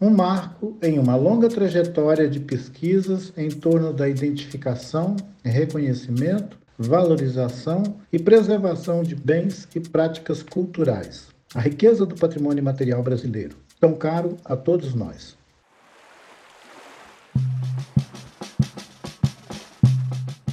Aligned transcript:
Um 0.00 0.10
marco 0.10 0.78
em 0.80 0.98
uma 0.98 1.16
longa 1.16 1.48
trajetória 1.48 2.28
de 2.28 2.38
pesquisas 2.38 3.32
em 3.36 3.48
torno 3.48 3.92
da 3.92 4.08
identificação 4.08 5.16
reconhecimento 5.44 6.56
valorização 6.78 7.82
e 8.12 8.18
preservação 8.18 9.02
de 9.02 9.16
bens 9.16 9.66
e 9.74 9.80
práticas 9.80 10.42
culturais. 10.42 11.26
A 11.54 11.60
riqueza 11.60 12.06
do 12.06 12.14
patrimônio 12.14 12.62
material 12.62 13.02
brasileiro, 13.02 13.56
tão 13.80 13.94
caro 13.94 14.36
a 14.44 14.56
todos 14.56 14.94
nós. 14.94 15.36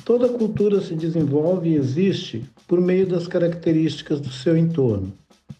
Toda 0.03 0.29
cultura 0.29 0.81
se 0.81 0.95
desenvolve 0.95 1.69
e 1.69 1.75
existe 1.75 2.49
por 2.67 2.81
meio 2.81 3.05
das 3.07 3.27
características 3.27 4.19
do 4.19 4.31
seu 4.31 4.57
entorno: 4.57 5.13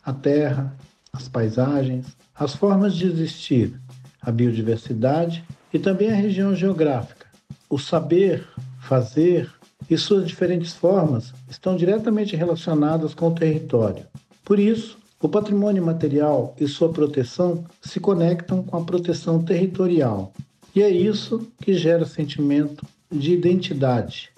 a 0.03 0.13
terra, 0.13 0.75
as 1.13 1.27
paisagens, 1.27 2.15
as 2.37 2.53
formas 2.53 2.95
de 2.95 3.05
existir, 3.05 3.79
a 4.21 4.31
biodiversidade 4.31 5.43
e 5.73 5.79
também 5.79 6.11
a 6.11 6.15
região 6.15 6.55
geográfica. 6.55 7.25
O 7.69 7.79
saber, 7.79 8.45
fazer, 8.81 9.49
e 9.89 9.97
suas 9.97 10.27
diferentes 10.27 10.73
formas 10.73 11.33
estão 11.49 11.75
diretamente 11.75 12.35
relacionadas 12.35 13.13
com 13.13 13.29
o 13.29 13.35
território. 13.35 14.05
Por 14.43 14.59
isso, 14.59 14.97
o 15.21 15.29
patrimônio 15.29 15.83
material 15.83 16.55
e 16.59 16.67
sua 16.67 16.91
proteção 16.91 17.63
se 17.81 17.99
conectam 17.99 18.63
com 18.63 18.77
a 18.77 18.83
proteção 18.83 19.43
territorial. 19.43 20.33
E 20.75 20.81
é 20.81 20.89
isso 20.89 21.47
que 21.61 21.73
gera 21.73 22.05
sentimento 22.05 22.85
de 23.11 23.33
identidade. 23.33 24.29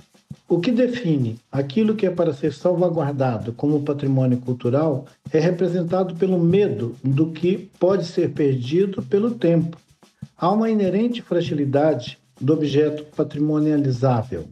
O 0.49 0.61
que 0.61 0.71
define 0.71 1.37
aquilo 1.51 1.93
que 1.93 2.05
é 2.05 2.09
para 2.09 2.33
ser 2.33 2.53
salvaguardado 2.53 3.51
como 3.51 3.83
patrimônio 3.83 4.39
cultural 4.39 5.05
é 5.33 5.39
representado 5.39 6.15
pelo 6.15 6.39
medo 6.39 6.95
do 7.03 7.31
que 7.33 7.69
pode 7.77 8.05
ser 8.05 8.31
perdido 8.31 9.03
pelo 9.03 9.31
tempo. 9.31 9.77
Há 10.37 10.49
uma 10.49 10.69
inerente 10.69 11.21
fragilidade 11.21 12.17
do 12.39 12.53
objeto 12.53 13.03
patrimonializável 13.13 14.45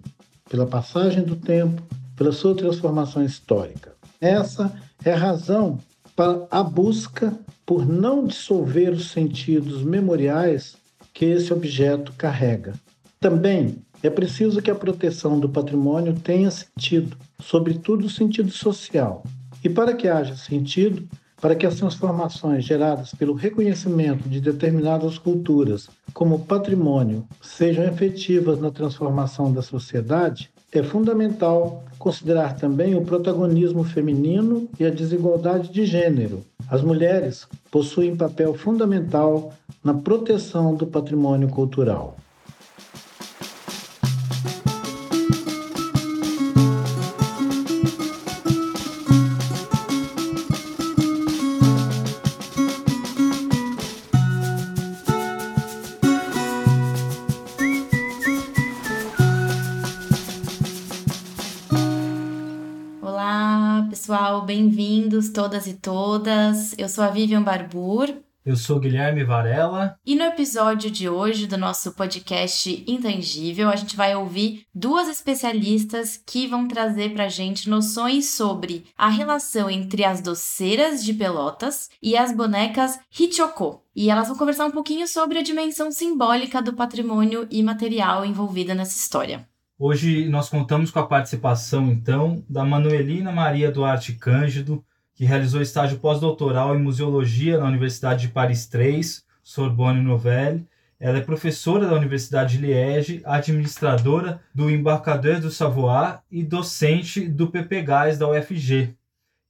pela 0.50 0.68
passagem 0.68 1.24
do 1.24 1.38
tempo, 1.38 1.82
pela 2.18 2.34
sua 2.34 2.54
transformação 2.54 3.24
histórica. 3.24 3.94
Essa 4.20 4.74
é 5.04 5.14
a 5.14 5.18
razão 5.18 5.80
para 6.14 6.46
a 6.52 6.62
busca 6.62 7.34
por 7.66 7.88
não 7.88 8.28
dissolver 8.28 8.92
os 8.92 9.12
sentidos 9.12 9.82
memoriais 9.82 10.76
que 11.14 11.24
esse 11.24 11.54
objeto 11.54 12.12
carrega. 12.18 12.74
Também 13.18 13.78
é 14.06 14.10
preciso 14.10 14.62
que 14.62 14.70
a 14.70 14.76
proteção 14.76 15.40
do 15.40 15.50
patrimônio 15.50 16.14
tenha 16.14 16.52
sentido, 16.52 17.18
sobretudo 17.40 18.10
sentido 18.10 18.52
social. 18.52 19.24
E 19.64 19.70
para 19.70 19.94
que 19.94 20.08
haja 20.08 20.36
sentido, 20.36 21.08
para 21.42 21.56
que 21.56 21.66
as 21.66 21.76
transformações 21.76 22.64
geradas 22.64 23.14
pelo 23.14 23.34
reconhecimento 23.34 24.30
de 24.30 24.40
determinadas 24.40 25.18
culturas 25.18 25.90
como 26.14 26.40
patrimônio 26.40 27.26
sejam 27.42 27.84
efetivas 27.84 28.60
na 28.60 28.72
transformação 28.72 29.52
da 29.52 29.62
sociedade, 29.62 30.50
é 30.72 30.84
fundamental 30.84 31.84
considerar 31.98 32.56
também 32.56 32.96
o 32.96 33.06
protagonismo 33.06 33.84
feminino 33.84 34.70
e 34.80 34.86
a 34.86 34.90
desigualdade 34.90 35.72
de 35.72 35.86
gênero. 35.86 36.44
As 36.70 36.82
mulheres 36.82 37.48
possuem 37.72 38.16
papel 38.16 38.54
fundamental 38.54 39.54
na 39.84 39.94
proteção 39.94 40.76
do 40.76 40.86
patrimônio 40.86 41.48
cultural. 41.48 42.18
E 65.68 65.74
todas. 65.74 66.74
Eu 66.78 66.88
sou 66.88 67.04
a 67.04 67.10
Vivian 67.10 67.42
Barbur. 67.42 68.14
Eu 68.46 68.56
sou 68.56 68.80
Guilherme 68.80 69.24
Varela. 69.24 69.98
E 70.06 70.16
no 70.16 70.24
episódio 70.24 70.92
de 70.92 71.10
hoje 71.10 71.48
do 71.48 71.58
nosso 71.58 71.94
podcast 71.94 72.84
Intangível, 72.88 73.70
a 73.70 73.76
gente 73.76 73.96
vai 73.96 74.16
ouvir 74.16 74.68
duas 74.74 75.08
especialistas 75.08 76.22
que 76.24 76.46
vão 76.46 76.68
trazer 76.68 77.14
pra 77.14 77.28
gente 77.28 77.68
noções 77.68 78.30
sobre 78.30 78.86
a 78.96 79.10
relação 79.10 79.68
entre 79.68 80.06
as 80.06 80.22
doceiras 80.22 81.04
de 81.04 81.12
Pelotas 81.12 81.90
e 82.00 82.16
as 82.16 82.32
bonecas 82.32 83.00
Hichoko. 83.20 83.82
E 83.96 84.12
elas 84.12 84.28
vão 84.28 84.38
conversar 84.38 84.68
um 84.68 84.72
pouquinho 84.72 85.08
sobre 85.08 85.40
a 85.40 85.44
dimensão 85.44 85.92
simbólica 85.92 86.62
do 86.62 86.74
patrimônio 86.74 87.48
imaterial 87.50 88.24
envolvida 88.24 88.76
nessa 88.76 88.96
história. 88.96 89.48
Hoje 89.78 90.30
nós 90.30 90.50
contamos 90.50 90.92
com 90.92 91.00
a 91.00 91.08
participação, 91.08 91.92
então, 91.92 92.46
da 92.48 92.64
Manuelina 92.64 93.32
Maria 93.32 93.72
Duarte 93.72 94.14
Cândido, 94.14 94.86
que 95.16 95.26
realizou 95.26 95.62
estágio 95.62 95.98
pós-doutoral 95.98 96.76
em 96.76 96.82
Museologia 96.82 97.58
na 97.58 97.66
Universidade 97.66 98.28
de 98.28 98.34
Paris 98.34 98.70
III, 98.72 99.02
Sorbonne 99.42 100.02
Nouvelle. 100.02 100.68
Ela 101.00 101.18
é 101.18 101.22
professora 101.22 101.88
da 101.88 101.96
Universidade 101.96 102.58
de 102.58 102.66
Liège, 102.66 103.22
administradora 103.26 104.42
do 104.54 104.70
Embarcador 104.70 105.40
do 105.40 105.50
Savoie 105.50 106.20
e 106.30 106.44
docente 106.44 107.28
do 107.28 107.48
PPGás 107.48 108.18
da 108.18 108.28
UFG 108.30 108.96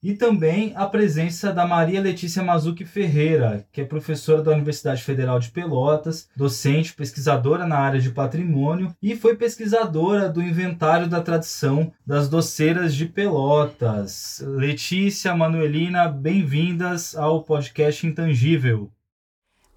e 0.05 0.13
também 0.13 0.71
a 0.75 0.85
presença 0.85 1.51
da 1.51 1.65
Maria 1.65 1.99
Letícia 1.99 2.43
Mazuki 2.43 2.85
Ferreira, 2.85 3.65
que 3.71 3.81
é 3.81 3.83
professora 3.83 4.43
da 4.43 4.51
Universidade 4.51 5.01
Federal 5.01 5.39
de 5.39 5.49
Pelotas, 5.49 6.29
docente, 6.37 6.93
pesquisadora 6.93 7.65
na 7.65 7.79
área 7.79 7.99
de 7.99 8.11
patrimônio 8.11 8.95
e 9.01 9.15
foi 9.15 9.35
pesquisadora 9.35 10.29
do 10.29 10.43
Inventário 10.43 11.07
da 11.07 11.21
Tradição 11.21 11.91
das 12.05 12.29
Doceiras 12.29 12.93
de 12.93 13.07
Pelotas. 13.07 14.43
Letícia, 14.45 15.33
Manuelina, 15.33 16.07
bem-vindas 16.07 17.15
ao 17.15 17.41
podcast 17.41 18.05
Intangível. 18.05 18.91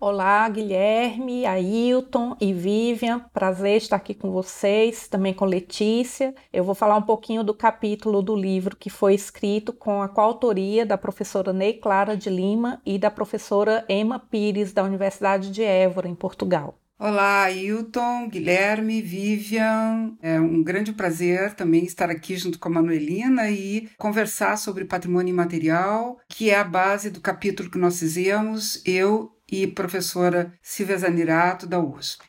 Olá, 0.01 0.49
Guilherme, 0.49 1.45
Ailton 1.45 2.37
e 2.41 2.53
Vivian. 2.53 3.19
Prazer 3.35 3.79
estar 3.79 3.97
aqui 3.97 4.15
com 4.15 4.31
vocês, 4.31 5.09
também 5.09 5.35
com 5.35 5.45
Letícia. 5.45 6.33
Eu 6.53 6.63
vou 6.63 6.73
falar 6.73 6.97
um 6.97 7.03
pouquinho 7.03 7.43
do 7.43 7.53
capítulo 7.53 8.23
do 8.23 8.37
livro 8.37 8.77
que 8.77 8.91
foi 8.91 9.13
escrito 9.15 9.73
com 9.73 10.01
a 10.01 10.09
coautoria 10.09 10.87
da 10.87 10.97
professora 10.97 11.53
Ney 11.53 11.73
Clara 11.73 12.17
de 12.17 12.31
Lima 12.31 12.81
e 12.87 12.97
da 12.97 13.11
professora 13.11 13.85
Emma 13.89 14.21
Pires, 14.21 14.73
da 14.73 14.85
Universidade 14.85 15.51
de 15.51 15.65
Évora, 15.65 16.07
em 16.07 16.15
Portugal. 16.15 16.79
Olá, 16.97 17.43
Ailton, 17.45 18.29
Guilherme, 18.29 19.03
Vivian. 19.03 20.17
É 20.23 20.39
um 20.39 20.63
grande 20.63 20.93
prazer 20.93 21.55
também 21.55 21.85
estar 21.85 22.09
aqui 22.09 22.37
junto 22.37 22.61
com 22.61 22.69
a 22.69 22.73
Manuelina 22.73 23.51
e 23.51 23.89
conversar 23.99 24.59
sobre 24.59 24.85
patrimônio 24.85 25.33
imaterial, 25.33 26.19
que 26.29 26.51
é 26.51 26.57
a 26.57 26.65
base 26.65 27.11
do 27.11 27.21
capítulo 27.21 27.69
que 27.69 27.79
nós 27.79 27.99
fizemos, 27.99 28.81
eu 28.87 29.33
e 29.51 29.67
professora 29.67 30.53
Silvia 30.63 30.99
Zanirato, 30.99 31.67
da 31.67 31.81
USP. 31.81 32.25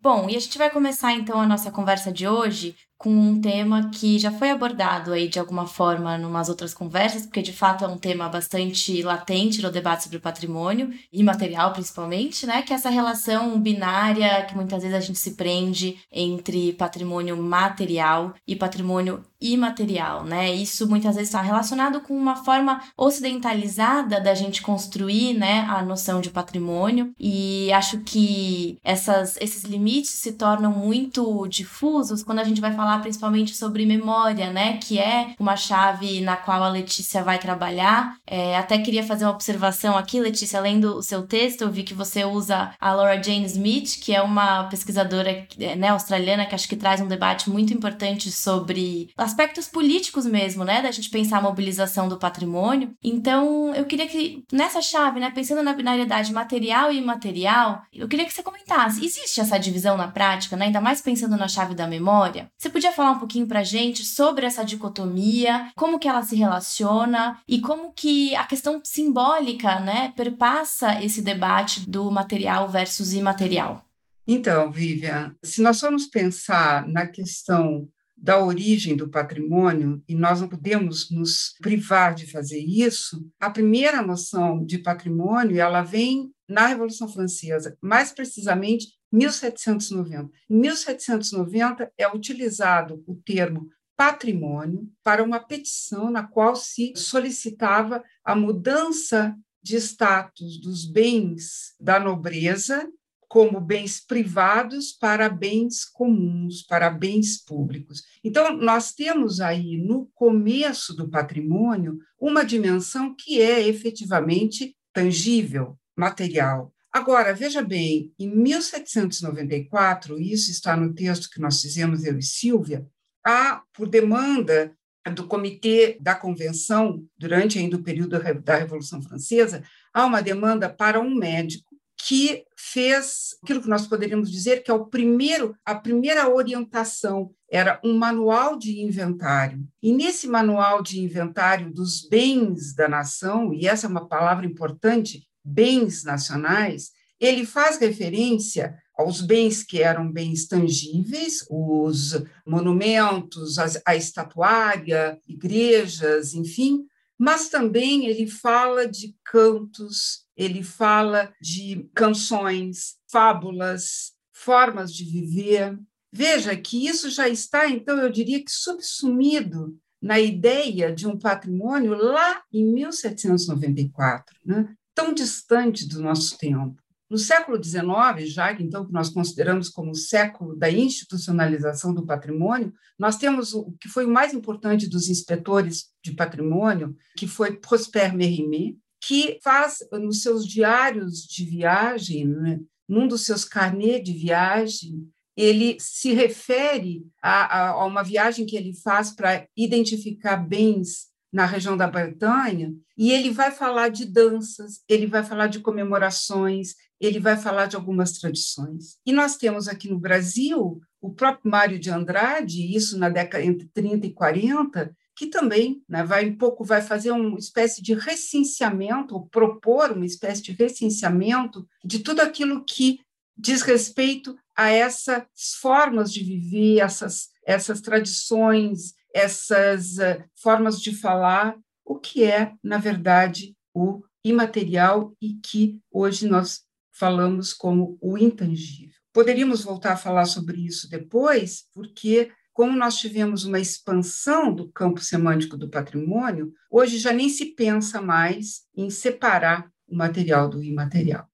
Bom, 0.00 0.28
e 0.30 0.36
a 0.36 0.40
gente 0.40 0.56
vai 0.56 0.70
começar 0.70 1.12
então 1.12 1.40
a 1.40 1.46
nossa 1.46 1.70
conversa 1.70 2.12
de 2.12 2.26
hoje 2.26 2.74
com 3.00 3.08
um 3.08 3.40
tema 3.40 3.88
que 3.88 4.18
já 4.18 4.30
foi 4.30 4.50
abordado 4.50 5.14
aí 5.14 5.26
de 5.26 5.38
alguma 5.38 5.66
forma 5.66 6.18
em 6.18 6.24
umas 6.26 6.50
outras 6.50 6.74
conversas, 6.74 7.24
porque 7.24 7.40
de 7.40 7.50
fato 7.50 7.82
é 7.82 7.88
um 7.88 7.96
tema 7.96 8.28
bastante 8.28 9.00
latente 9.00 9.62
no 9.62 9.70
debate 9.70 10.02
sobre 10.02 10.18
patrimônio, 10.18 10.92
imaterial 11.10 11.72
principalmente, 11.72 12.46
né? 12.46 12.60
Que 12.60 12.74
é 12.74 12.76
essa 12.76 12.90
relação 12.90 13.58
binária 13.58 14.44
que 14.44 14.54
muitas 14.54 14.82
vezes 14.82 14.94
a 14.94 15.00
gente 15.00 15.18
se 15.18 15.30
prende 15.30 15.96
entre 16.12 16.74
patrimônio 16.74 17.38
material 17.38 18.34
e 18.46 18.54
patrimônio 18.54 19.24
imaterial, 19.40 20.22
né? 20.22 20.52
Isso 20.52 20.86
muitas 20.86 21.14
vezes 21.14 21.30
está 21.30 21.40
relacionado 21.40 22.02
com 22.02 22.14
uma 22.14 22.36
forma 22.36 22.82
ocidentalizada 22.98 24.20
da 24.20 24.34
gente 24.34 24.60
construir, 24.60 25.32
né, 25.32 25.66
a 25.70 25.82
noção 25.82 26.20
de 26.20 26.28
patrimônio 26.28 27.14
e 27.18 27.72
acho 27.72 28.00
que 28.00 28.78
essas, 28.84 29.38
esses 29.40 29.64
limites 29.64 30.10
se 30.10 30.32
tornam 30.32 30.70
muito 30.70 31.46
difusos 31.48 32.22
quando 32.22 32.40
a 32.40 32.44
gente 32.44 32.60
vai 32.60 32.72
falar 32.72 32.89
falar 32.90 32.98
principalmente 32.98 33.56
sobre 33.56 33.86
memória, 33.86 34.50
né? 34.50 34.78
Que 34.78 34.98
é 34.98 35.34
uma 35.38 35.56
chave 35.56 36.20
na 36.20 36.36
qual 36.36 36.62
a 36.62 36.68
Letícia 36.68 37.22
vai 37.22 37.38
trabalhar. 37.38 38.16
É, 38.26 38.56
até 38.56 38.78
queria 38.78 39.04
fazer 39.04 39.24
uma 39.24 39.32
observação 39.32 39.96
aqui, 39.96 40.18
Letícia, 40.18 40.60
lendo 40.60 40.96
o 40.96 41.02
seu 41.02 41.22
texto, 41.26 41.62
eu 41.62 41.70
vi 41.70 41.82
que 41.82 41.94
você 41.94 42.24
usa 42.24 42.72
a 42.80 42.92
Laura 42.92 43.22
Jane 43.22 43.44
Smith, 43.46 44.00
que 44.00 44.14
é 44.14 44.20
uma 44.20 44.64
pesquisadora 44.64 45.46
né, 45.76 45.88
australiana 45.88 46.46
que 46.46 46.54
acho 46.54 46.68
que 46.68 46.76
traz 46.76 47.00
um 47.00 47.06
debate 47.06 47.48
muito 47.48 47.72
importante 47.72 48.30
sobre 48.32 49.10
aspectos 49.16 49.68
políticos 49.68 50.26
mesmo, 50.26 50.64
né? 50.64 50.82
Da 50.82 50.90
gente 50.90 51.10
pensar 51.10 51.38
a 51.38 51.42
mobilização 51.42 52.08
do 52.08 52.18
patrimônio. 52.18 52.92
Então, 53.02 53.74
eu 53.74 53.84
queria 53.84 54.06
que 54.06 54.44
nessa 54.52 54.82
chave, 54.82 55.20
né, 55.20 55.30
pensando 55.30 55.62
na 55.62 55.72
binariedade 55.72 56.32
material 56.32 56.92
e 56.92 56.98
imaterial, 56.98 57.82
eu 57.92 58.08
queria 58.08 58.24
que 58.24 58.32
você 58.32 58.42
comentasse, 58.42 59.04
existe 59.04 59.40
essa 59.40 59.58
divisão 59.58 59.96
na 59.96 60.08
prática, 60.08 60.56
né? 60.56 60.66
Ainda 60.66 60.80
mais 60.80 61.00
pensando 61.00 61.36
na 61.36 61.48
chave 61.48 61.74
da 61.74 61.86
memória? 61.86 62.50
Você 62.56 62.68
podia 62.80 62.92
falar 62.92 63.12
um 63.12 63.18
pouquinho 63.18 63.46
pra 63.46 63.62
gente 63.62 64.06
sobre 64.06 64.46
essa 64.46 64.64
dicotomia, 64.64 65.70
como 65.76 65.98
que 65.98 66.08
ela 66.08 66.22
se 66.22 66.34
relaciona 66.34 67.38
e 67.46 67.60
como 67.60 67.92
que 67.92 68.34
a 68.34 68.46
questão 68.46 68.80
simbólica, 68.82 69.78
né, 69.80 70.14
perpassa 70.16 71.04
esse 71.04 71.20
debate 71.20 71.86
do 71.86 72.10
material 72.10 72.70
versus 72.70 73.12
imaterial? 73.12 73.84
Então, 74.26 74.72
Vivian, 74.72 75.36
se 75.42 75.60
nós 75.60 75.78
formos 75.78 76.06
pensar 76.06 76.88
na 76.88 77.06
questão 77.06 77.86
da 78.16 78.42
origem 78.42 78.96
do 78.96 79.10
patrimônio, 79.10 80.02
e 80.08 80.14
nós 80.14 80.40
não 80.40 80.48
podemos 80.48 81.10
nos 81.10 81.54
privar 81.60 82.14
de 82.14 82.26
fazer 82.26 82.60
isso, 82.60 83.22
a 83.38 83.50
primeira 83.50 84.00
noção 84.00 84.64
de 84.64 84.78
patrimônio, 84.78 85.60
ela 85.60 85.82
vem 85.82 86.30
na 86.48 86.66
Revolução 86.66 87.08
Francesa, 87.08 87.76
mais 87.82 88.10
precisamente 88.10 88.88
1790. 89.12 90.30
Em 90.48 90.56
1790 90.56 91.92
é 91.96 92.08
utilizado 92.08 93.02
o 93.06 93.14
termo 93.14 93.68
patrimônio 93.96 94.90
para 95.02 95.22
uma 95.22 95.40
petição 95.40 96.10
na 96.10 96.26
qual 96.26 96.56
se 96.56 96.92
solicitava 96.96 98.02
a 98.24 98.34
mudança 98.34 99.36
de 99.62 99.76
status 99.76 100.58
dos 100.58 100.86
bens 100.86 101.74
da 101.78 102.00
nobreza 102.00 102.90
como 103.30 103.60
bens 103.60 104.00
privados 104.04 104.90
para 104.90 105.28
bens 105.28 105.84
comuns, 105.84 106.62
para 106.62 106.90
bens 106.90 107.38
públicos. 107.38 108.02
Então, 108.24 108.56
nós 108.56 108.92
temos 108.92 109.40
aí, 109.40 109.76
no 109.76 110.10
começo 110.14 110.96
do 110.96 111.08
patrimônio, 111.08 111.96
uma 112.18 112.44
dimensão 112.44 113.14
que 113.14 113.40
é 113.40 113.68
efetivamente 113.68 114.76
tangível, 114.92 115.78
material. 115.96 116.74
Agora, 116.92 117.32
veja 117.32 117.62
bem, 117.62 118.12
em 118.18 118.28
1794, 118.28 120.18
isso 120.18 120.50
está 120.50 120.76
no 120.76 120.92
texto 120.92 121.30
que 121.30 121.40
nós 121.40 121.60
fizemos, 121.60 122.04
eu 122.04 122.18
e 122.18 122.22
Silvia, 122.22 122.84
há, 123.24 123.62
por 123.72 123.88
demanda 123.88 124.74
do 125.14 125.26
Comitê 125.26 125.96
da 126.00 126.14
Convenção, 126.14 127.04
durante 127.16 127.58
ainda 127.58 127.76
o 127.76 127.82
período 127.82 128.18
da 128.42 128.56
Revolução 128.56 129.00
Francesa, 129.00 129.62
há 129.94 130.04
uma 130.04 130.20
demanda 130.20 130.68
para 130.68 131.00
um 131.00 131.14
médico 131.14 131.70
que 132.06 132.44
fez 132.56 133.36
aquilo 133.42 133.62
que 133.62 133.68
nós 133.68 133.86
poderíamos 133.86 134.30
dizer 134.30 134.62
que 134.62 134.70
é 134.70 134.74
o 134.74 134.86
primeiro, 134.86 135.54
a 135.64 135.74
primeira 135.74 136.28
orientação 136.28 137.30
era 137.50 137.80
um 137.84 137.96
manual 137.96 138.56
de 138.56 138.80
inventário. 138.80 139.66
E 139.82 139.92
nesse 139.92 140.26
manual 140.26 140.82
de 140.82 141.00
inventário 141.00 141.72
dos 141.72 142.06
bens 142.08 142.74
da 142.74 142.88
nação, 142.88 143.52
e 143.52 143.66
essa 143.66 143.86
é 143.86 143.90
uma 143.90 144.08
palavra 144.08 144.46
importante, 144.46 145.26
bens 145.44 146.04
nacionais, 146.04 146.90
ele 147.18 147.44
faz 147.44 147.78
referência 147.78 148.74
aos 148.96 149.20
bens 149.20 149.62
que 149.62 149.82
eram 149.82 150.10
bens 150.10 150.46
tangíveis, 150.46 151.44
os 151.50 152.22
monumentos, 152.46 153.56
a 153.86 153.96
estatuária, 153.96 155.18
igrejas, 155.26 156.34
enfim, 156.34 156.86
mas 157.18 157.50
também 157.50 158.06
ele 158.06 158.26
fala 158.26 158.88
de 158.88 159.14
cantos, 159.24 160.24
ele 160.34 160.62
fala 160.62 161.30
de 161.40 161.86
canções, 161.94 162.94
fábulas, 163.10 164.12
formas 164.32 164.92
de 164.94 165.04
viver. 165.04 165.78
Veja 166.10 166.56
que 166.56 166.86
isso 166.86 167.10
já 167.10 167.28
está, 167.28 167.68
então, 167.68 167.98
eu 167.98 168.10
diria 168.10 168.42
que 168.42 168.50
subsumido 168.50 169.78
na 170.00 170.18
ideia 170.18 170.94
de 170.94 171.06
um 171.06 171.18
patrimônio 171.18 171.94
lá 171.94 172.42
em 172.50 172.64
1794. 172.72 174.34
Né? 174.44 174.74
Tão 175.00 175.14
distante 175.14 175.88
do 175.88 176.02
nosso 176.02 176.36
tempo. 176.36 176.76
No 177.08 177.16
século 177.18 177.62
XIX, 177.62 178.30
já 178.30 178.52
então 178.52 178.86
que 178.86 178.92
nós 178.92 179.08
consideramos 179.08 179.68
como 179.68 179.90
o 179.90 179.96
século 179.96 180.54
da 180.54 180.70
institucionalização 180.70 181.92
do 181.92 182.06
patrimônio, 182.06 182.72
nós 182.98 183.16
temos 183.16 183.54
o 183.54 183.72
que 183.80 183.88
foi 183.88 184.04
o 184.04 184.10
mais 184.10 184.34
importante 184.34 184.86
dos 184.86 185.08
inspetores 185.08 185.86
de 186.04 186.12
patrimônio, 186.12 186.94
que 187.16 187.26
foi 187.26 187.56
Prosper 187.56 188.14
Mérimée, 188.14 188.76
que 189.02 189.38
faz 189.42 189.78
nos 189.92 190.22
seus 190.22 190.46
diários 190.46 191.26
de 191.26 191.44
viagem, 191.44 192.28
né, 192.28 192.60
num 192.86 193.08
dos 193.08 193.24
seus 193.24 193.44
carnês 193.44 194.04
de 194.04 194.12
viagem, 194.12 195.08
ele 195.36 195.78
se 195.80 196.12
refere 196.12 197.02
a, 197.22 197.44
a, 197.44 197.68
a 197.70 197.86
uma 197.86 198.02
viagem 198.02 198.44
que 198.44 198.56
ele 198.56 198.74
faz 198.74 199.10
para 199.10 199.46
identificar 199.56 200.36
bens 200.36 201.09
na 201.32 201.46
região 201.46 201.76
da 201.76 201.86
Bretanha, 201.86 202.74
e 202.96 203.12
ele 203.12 203.30
vai 203.30 203.50
falar 203.50 203.88
de 203.88 204.04
danças, 204.04 204.82
ele 204.88 205.06
vai 205.06 205.22
falar 205.22 205.46
de 205.46 205.60
comemorações, 205.60 206.74
ele 207.00 207.20
vai 207.20 207.36
falar 207.36 207.66
de 207.66 207.76
algumas 207.76 208.12
tradições. 208.12 208.98
E 209.06 209.12
nós 209.12 209.36
temos 209.36 209.68
aqui 209.68 209.88
no 209.88 209.98
Brasil 209.98 210.80
o 211.00 211.12
próprio 211.12 211.50
Mário 211.50 211.78
de 211.78 211.90
Andrade, 211.90 212.76
isso 212.76 212.98
na 212.98 213.08
década 213.08 213.44
entre 213.44 213.66
30 213.72 214.06
e 214.06 214.12
40, 214.12 214.94
que 215.16 215.26
também 215.26 215.82
né, 215.88 216.04
vai 216.04 216.28
um 216.28 216.36
pouco 216.36 216.64
vai 216.64 216.82
fazer 216.82 217.10
uma 217.10 217.38
espécie 217.38 217.82
de 217.82 217.94
recenseamento, 217.94 219.14
ou 219.14 219.26
propor 219.26 219.92
uma 219.92 220.06
espécie 220.06 220.42
de 220.42 220.52
recenseamento 220.52 221.66
de 221.84 222.00
tudo 222.00 222.20
aquilo 222.20 222.64
que 222.64 223.00
diz 223.36 223.62
respeito 223.62 224.36
a 224.54 224.70
essas 224.70 225.24
formas 225.60 226.12
de 226.12 226.22
viver, 226.22 226.80
essas, 226.80 227.28
essas 227.46 227.80
tradições, 227.80 228.94
essas 229.14 229.98
uh, 229.98 230.22
formas 230.34 230.80
de 230.80 230.94
falar, 230.94 231.56
o 231.84 231.98
que 231.98 232.24
é, 232.24 232.52
na 232.62 232.78
verdade, 232.78 233.54
o 233.74 234.02
imaterial 234.24 235.14
e 235.20 235.34
que 235.34 235.78
hoje 235.90 236.28
nós 236.28 236.60
falamos 236.92 237.52
como 237.52 237.98
o 238.00 238.18
intangível. 238.18 238.94
Poderíamos 239.12 239.64
voltar 239.64 239.92
a 239.92 239.96
falar 239.96 240.26
sobre 240.26 240.64
isso 240.64 240.88
depois, 240.88 241.64
porque, 241.74 242.30
como 242.52 242.76
nós 242.76 242.96
tivemos 242.96 243.44
uma 243.44 243.58
expansão 243.58 244.54
do 244.54 244.70
campo 244.70 245.00
semântico 245.00 245.56
do 245.56 245.68
patrimônio, 245.68 246.52
hoje 246.70 246.98
já 246.98 247.12
nem 247.12 247.28
se 247.28 247.46
pensa 247.54 248.00
mais 248.00 248.62
em 248.76 248.90
separar 248.90 249.68
o 249.88 249.96
material 249.96 250.48
do 250.48 250.62
imaterial. 250.62 251.26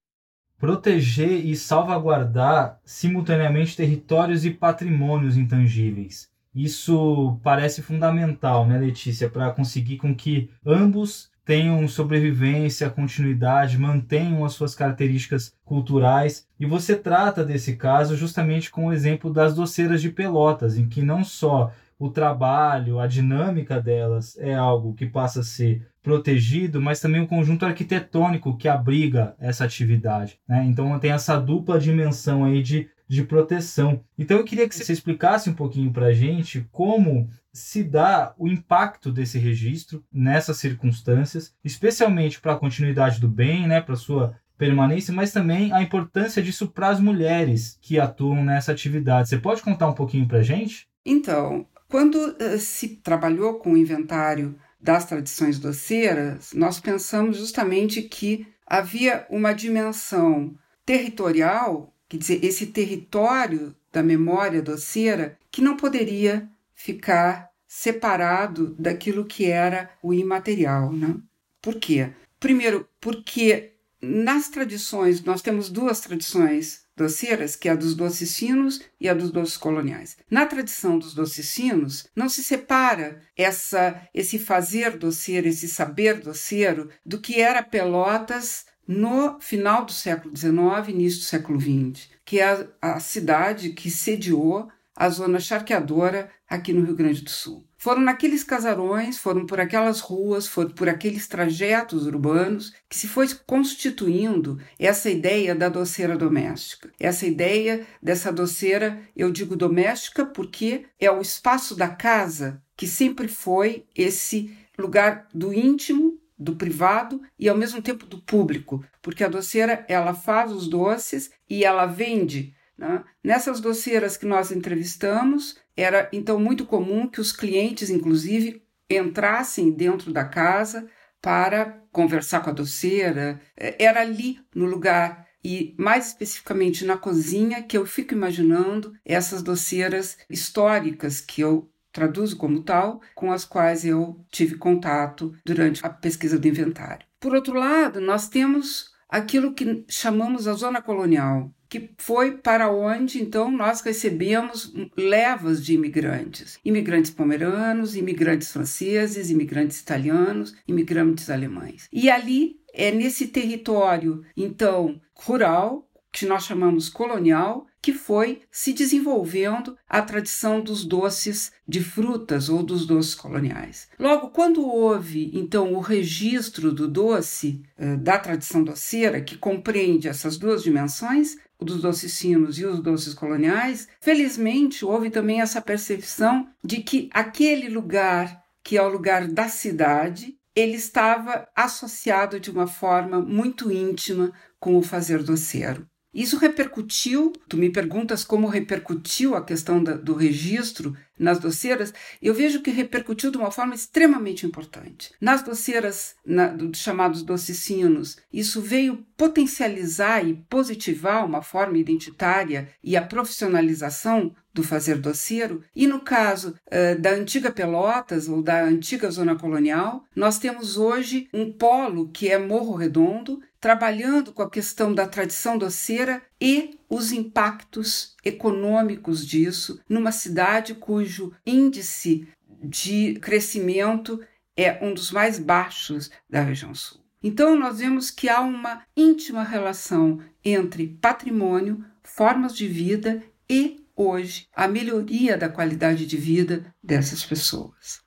Proteger 0.56 1.45
e 1.45 1.54
salvaguardar 1.54 2.80
simultaneamente 2.83 3.76
territórios 3.76 4.45
e 4.47 4.50
patrimônios 4.50 5.37
intangíveis 5.37 6.30
isso 6.56 7.38
parece 7.42 7.82
fundamental, 7.82 8.66
né, 8.66 8.78
Letícia, 8.78 9.28
para 9.28 9.50
conseguir 9.50 9.98
com 9.98 10.14
que 10.14 10.50
ambos 10.64 11.30
tenham 11.44 11.86
sobrevivência, 11.86 12.90
continuidade, 12.90 13.78
mantenham 13.78 14.44
as 14.44 14.54
suas 14.54 14.75
características 14.75 15.54
culturais. 15.64 16.48
E 16.58 16.66
você 16.66 16.96
trata 16.96 17.44
desse 17.44 17.76
caso 17.76 18.16
justamente 18.16 18.68
com 18.68 18.86
o 18.86 18.92
exemplo 18.92 19.32
das 19.32 19.54
doceiras 19.54 20.02
de 20.02 20.10
Pelotas, 20.10 20.76
em 20.76 20.88
que 20.88 21.02
não 21.02 21.22
só 21.22 21.72
o 21.98 22.10
trabalho, 22.10 22.98
a 22.98 23.06
dinâmica 23.06 23.80
delas 23.80 24.36
é 24.38 24.54
algo 24.54 24.92
que 24.94 25.06
passa 25.06 25.40
a 25.40 25.44
ser 25.44 25.86
protegido, 26.02 26.80
mas 26.80 27.00
também 27.00 27.20
o 27.20 27.26
conjunto 27.26 27.64
arquitetônico 27.64 28.56
que 28.56 28.68
abriga 28.68 29.34
essa 29.40 29.64
atividade. 29.64 30.38
Né? 30.48 30.64
Então 30.66 30.98
tem 30.98 31.10
essa 31.10 31.38
dupla 31.38 31.78
dimensão 31.80 32.44
aí 32.44 32.62
de, 32.62 32.88
de 33.08 33.22
proteção. 33.22 34.02
Então 34.18 34.36
eu 34.36 34.44
queria 34.44 34.68
que 34.68 34.75
você 34.75 34.92
explicasse 34.92 35.48
um 35.48 35.54
pouquinho 35.54 35.92
para 35.92 36.06
a 36.06 36.12
gente 36.12 36.66
como 36.72 37.28
se 37.52 37.82
dá 37.82 38.34
o 38.36 38.48
impacto 38.48 39.10
desse 39.10 39.38
registro 39.38 40.04
nessas 40.12 40.58
circunstâncias, 40.58 41.54
especialmente 41.64 42.40
para 42.40 42.52
a 42.52 42.58
continuidade 42.58 43.20
do 43.20 43.28
bem, 43.28 43.66
né, 43.66 43.80
para 43.80 43.96
sua 43.96 44.36
permanência, 44.58 45.12
mas 45.12 45.32
também 45.32 45.72
a 45.72 45.82
importância 45.82 46.42
disso 46.42 46.68
para 46.68 46.88
as 46.88 47.00
mulheres 47.00 47.78
que 47.80 47.98
atuam 47.98 48.44
nessa 48.44 48.72
atividade. 48.72 49.28
Você 49.28 49.38
pode 49.38 49.62
contar 49.62 49.88
um 49.88 49.94
pouquinho 49.94 50.26
para 50.26 50.38
a 50.38 50.42
gente? 50.42 50.88
Então, 51.04 51.66
quando 51.88 52.16
uh, 52.16 52.58
se 52.58 52.96
trabalhou 52.96 53.54
com 53.54 53.72
o 53.72 53.76
inventário 53.76 54.58
das 54.80 55.04
tradições 55.04 55.58
doceiras, 55.58 56.52
nós 56.54 56.80
pensamos 56.80 57.38
justamente 57.38 58.02
que 58.02 58.46
havia 58.66 59.26
uma 59.30 59.52
dimensão 59.52 60.54
territorial, 60.84 61.92
quer 62.08 62.16
dizer, 62.18 62.44
esse 62.44 62.66
território 62.66 63.75
da 63.92 64.02
memória 64.02 64.62
doceira, 64.62 65.38
que 65.50 65.62
não 65.62 65.76
poderia 65.76 66.48
ficar 66.75 67.50
separado 67.66 68.75
daquilo 68.78 69.25
que 69.25 69.46
era 69.46 69.90
o 70.02 70.12
imaterial. 70.12 70.92
Né? 70.92 71.16
Por 71.60 71.76
quê? 71.76 72.10
Primeiro, 72.38 72.88
porque 73.00 73.72
nas 74.00 74.48
tradições, 74.48 75.22
nós 75.25 75.42
temos 75.42 75.70
duas 75.70 76.00
tradições 76.00 76.84
doceiras, 76.96 77.56
que 77.56 77.68
é 77.68 77.72
a 77.72 77.76
dos 77.76 77.94
docicinos 77.94 78.80
e 79.00 79.08
a 79.08 79.14
dos 79.14 79.30
doces 79.30 79.56
coloniais. 79.56 80.16
Na 80.30 80.46
tradição 80.46 80.98
dos 80.98 81.14
docicinos, 81.14 82.06
não 82.14 82.28
se 82.28 82.42
separa 82.42 83.20
essa, 83.36 84.00
esse 84.14 84.38
fazer 84.38 84.96
doceiro, 84.96 85.48
esse 85.48 85.68
saber 85.68 86.20
doceiro, 86.20 86.90
do 87.04 87.20
que 87.20 87.40
era 87.40 87.62
Pelotas 87.62 88.64
no 88.87 89.38
final 89.40 89.85
do 89.85 89.93
século 89.93 90.37
XIX, 90.37 90.88
início 90.88 91.21
do 91.21 91.25
século 91.25 91.61
XX, 91.61 92.09
que 92.25 92.40
é 92.40 92.69
a, 92.81 92.95
a 92.95 93.00
cidade 93.00 93.71
que 93.71 93.90
sediou 93.90 94.69
a 94.97 95.11
zona 95.11 95.38
charqueadora 95.38 96.31
aqui 96.49 96.73
no 96.73 96.85
Rio 96.85 96.97
Grande 96.97 97.23
do 97.23 97.31
Sul. 97.31 97.66
Foram 97.76 98.00
naqueles 98.00 98.43
casarões, 98.43 99.19
foram 99.19 99.45
por 99.45 99.61
aquelas 99.61 100.00
ruas, 100.00 100.47
foram 100.47 100.71
por 100.71 100.88
aqueles 100.88 101.28
trajetos 101.28 102.07
urbanos 102.07 102.73
que 102.88 102.97
se 102.97 103.07
foi 103.07 103.28
constituindo 103.47 104.59
essa 104.78 105.11
ideia 105.11 105.55
da 105.55 105.69
doceira 105.69 106.16
doméstica. 106.16 106.90
Essa 106.99 107.26
ideia 107.26 107.87
dessa 108.02 108.33
doceira, 108.33 108.99
eu 109.14 109.31
digo 109.31 109.55
doméstica 109.55 110.25
porque 110.25 110.87
é 110.99 111.11
o 111.11 111.21
espaço 111.21 111.76
da 111.76 111.88
casa 111.88 112.62
que 112.75 112.87
sempre 112.87 113.28
foi 113.28 113.85
esse 113.95 114.57
lugar 114.78 115.28
do 115.33 115.52
íntimo, 115.52 116.15
do 116.38 116.57
privado 116.57 117.21
e 117.38 117.49
ao 117.49 117.57
mesmo 117.57 117.81
tempo 117.81 118.07
do 118.07 118.21
público, 118.21 118.85
porque 119.00 119.25
a 119.25 119.28
doceira 119.28 119.85
ela 119.88 120.14
faz 120.14 120.52
os 120.52 120.69
doces 120.69 121.31
e 121.49 121.64
ela 121.64 121.87
vende 121.87 122.55
né? 122.76 123.05
Nessas 123.25 123.61
doceiras 123.61 124.16
que 124.16 124.26
nós 124.26 124.50
entrevistamos, 124.52 125.57
era 125.76 126.09
então 126.12 126.38
muito 126.38 126.66
comum 126.66 127.09
que 127.09 127.21
os 127.21 127.33
clientes, 127.33 127.90
inclusive, 127.90 128.62
entrassem 128.88 129.71
dentro 129.71 130.12
da 130.12 130.25
casa 130.25 130.88
para 131.21 131.83
conversar 131.90 132.40
com 132.40 132.50
a 132.50 132.52
doceira. 132.52 133.40
É, 133.57 133.83
era 133.83 134.00
ali 134.00 134.38
no 134.55 134.66
lugar 134.66 135.26
e 135.43 135.75
mais 135.78 136.09
especificamente 136.09 136.85
na 136.85 136.97
cozinha 136.97 137.62
que 137.62 137.76
eu 137.76 137.87
fico 137.87 138.12
imaginando 138.12 138.93
essas 139.05 139.43
doceiras 139.43 140.19
históricas 140.28 141.21
que 141.21 141.40
eu 141.40 141.71
traduzo 141.97 142.37
como 142.37 142.62
tal, 142.62 143.00
com 143.15 143.33
as 143.33 143.47
quais 143.47 143.83
eu 143.83 144.21
tive 144.31 144.57
contato 144.57 145.35
durante 145.47 145.85
a 145.85 145.88
pesquisa 145.88 146.38
do 146.38 146.47
inventário. 146.47 147.07
Por 147.19 147.35
outro 147.35 147.59
lado, 147.59 148.03
nós 148.03 148.29
temos 148.29 148.95
aquilo 149.09 149.55
que 149.55 149.83
chamamos 149.88 150.47
a 150.47 150.53
zona 150.53 150.83
colonial, 150.83 151.50
que 151.71 151.95
foi 151.97 152.33
para 152.37 152.71
onde 152.71 153.23
então 153.23 153.50
nós 153.50 153.81
recebemos 153.81 154.75
levas 154.95 155.65
de 155.65 155.73
imigrantes, 155.73 156.59
imigrantes 156.62 157.11
pomeranos, 157.11 157.97
imigrantes 157.97 158.53
franceses, 158.53 159.31
imigrantes 159.31 159.81
italianos, 159.81 160.55
imigrantes 160.69 161.31
alemães. 161.31 161.88
E 161.91 162.11
ali 162.11 162.61
é 162.75 162.91
nesse 162.91 163.29
território 163.29 164.23
então 164.37 165.00
rural 165.15 165.88
que 166.12 166.26
nós 166.26 166.45
chamamos 166.45 166.88
colonial, 166.91 167.67
que 167.87 167.93
foi 167.93 168.43
se 168.50 168.73
desenvolvendo 168.73 169.78
a 169.88 170.02
tradição 170.02 170.61
dos 170.61 170.85
doces 170.85 171.52
de 171.69 171.81
frutas 171.81 172.49
ou 172.49 172.61
dos 172.61 172.85
doces 172.85 173.14
coloniais. 173.14 173.87
Logo, 173.97 174.31
quando 174.31 174.66
houve 174.66 175.31
então 175.33 175.73
o 175.73 175.78
registro 175.78 176.73
do 176.73 176.88
doce, 176.88 177.62
eh, 177.78 177.95
da 177.95 178.19
tradição 178.19 178.64
doceira, 178.64 179.21
que 179.21 179.38
compreende 179.38 180.09
essas 180.09 180.37
duas 180.37 180.64
dimensões, 180.64 181.37
o 181.61 181.64
dos 181.64 181.81
docicinos 181.81 182.59
e 182.59 182.66
os 182.66 182.81
doces 182.81 183.14
coloniais, 183.14 183.87
felizmente 184.00 184.85
houve 184.85 185.09
também 185.09 185.40
essa 185.40 185.62
percepção 185.62 186.49
de 186.64 186.78
que 186.78 187.09
aquele 187.12 187.69
lugar, 187.69 188.43
que 188.64 188.76
é 188.76 188.83
o 188.83 188.88
lugar 188.88 189.28
da 189.28 189.49
cidade, 189.49 190.37
ele 190.57 190.75
estava 190.75 191.47
associado 191.55 192.40
de 192.40 192.50
uma 192.50 192.66
forma 192.66 193.21
muito 193.21 193.71
íntima 193.71 194.33
com 194.59 194.76
o 194.76 194.83
fazer 194.83 195.23
doceiro. 195.23 195.87
Isso 196.16 196.38
repercutiu, 196.38 197.30
tu 197.46 197.58
me 197.58 197.68
perguntas 197.68 198.25
como 198.25 198.46
repercutiu 198.46 199.35
a 199.35 199.44
questão 199.44 199.85
da, 199.85 199.92
do 199.92 200.14
registro 200.14 200.96
nas 201.18 201.38
doceiras, 201.38 201.92
eu 202.23 202.32
vejo 202.32 202.62
que 202.62 202.70
repercutiu 202.70 203.30
de 203.30 203.37
uma 203.37 203.50
forma 203.50 203.75
extremamente 203.75 204.46
importante. 204.46 205.12
Nas 205.20 205.42
doceiras 205.42 206.14
na, 206.25 206.49
dos 206.49 206.78
chamados 206.78 207.23
docicinos, 207.23 208.16
isso 208.32 208.62
veio 208.62 209.04
potencializar 209.14 210.26
e 210.26 210.35
positivar 210.49 211.25
uma 211.25 211.42
forma 211.42 211.76
identitária 211.76 212.68
e 212.82 212.96
a 212.96 213.02
profissionalização 213.02 214.35
do 214.54 214.62
fazer 214.62 214.96
doceiro. 214.96 215.62
E 215.75 215.87
no 215.87 216.00
caso 216.00 216.54
uh, 216.66 216.99
da 216.99 217.11
antiga 217.11 217.50
Pelotas 217.50 218.26
ou 218.26 218.42
da 218.42 218.64
antiga 218.64 219.11
zona 219.11 219.37
colonial, 219.37 220.02
nós 220.14 220.38
temos 220.38 220.78
hoje 220.78 221.28
um 221.32 221.52
polo 221.52 222.08
que 222.08 222.30
é 222.30 222.38
Morro 222.38 222.75
Redondo, 222.75 223.40
trabalhando 223.66 224.32
com 224.32 224.42
a 224.42 224.49
questão 224.49 224.94
da 224.94 225.08
tradição 225.08 225.58
doceira 225.58 226.23
e 226.40 226.78
os 226.88 227.11
impactos 227.11 228.14
econômicos 228.25 229.26
disso 229.26 229.80
numa 229.88 230.12
cidade 230.12 230.73
cujo 230.73 231.32
índice 231.44 232.28
de 232.62 233.14
crescimento 233.14 234.25
é 234.56 234.78
um 234.80 234.94
dos 234.94 235.11
mais 235.11 235.40
baixos 235.40 236.12
da 236.30 236.42
região 236.42 236.73
sul. 236.76 237.00
Então, 237.20 237.56
nós 237.56 237.80
vemos 237.80 238.08
que 238.08 238.28
há 238.28 238.40
uma 238.40 238.85
íntima 238.96 239.42
relação 239.42 240.20
entre 240.44 240.96
patrimônio, 241.02 241.85
formas 242.04 242.54
de 242.54 242.68
vida 242.68 243.20
e, 243.50 243.85
hoje, 243.96 244.46
a 244.54 244.68
melhoria 244.68 245.37
da 245.37 245.49
qualidade 245.49 246.06
de 246.06 246.16
vida 246.16 246.73
dessas 246.80 247.26
pessoas. 247.26 248.05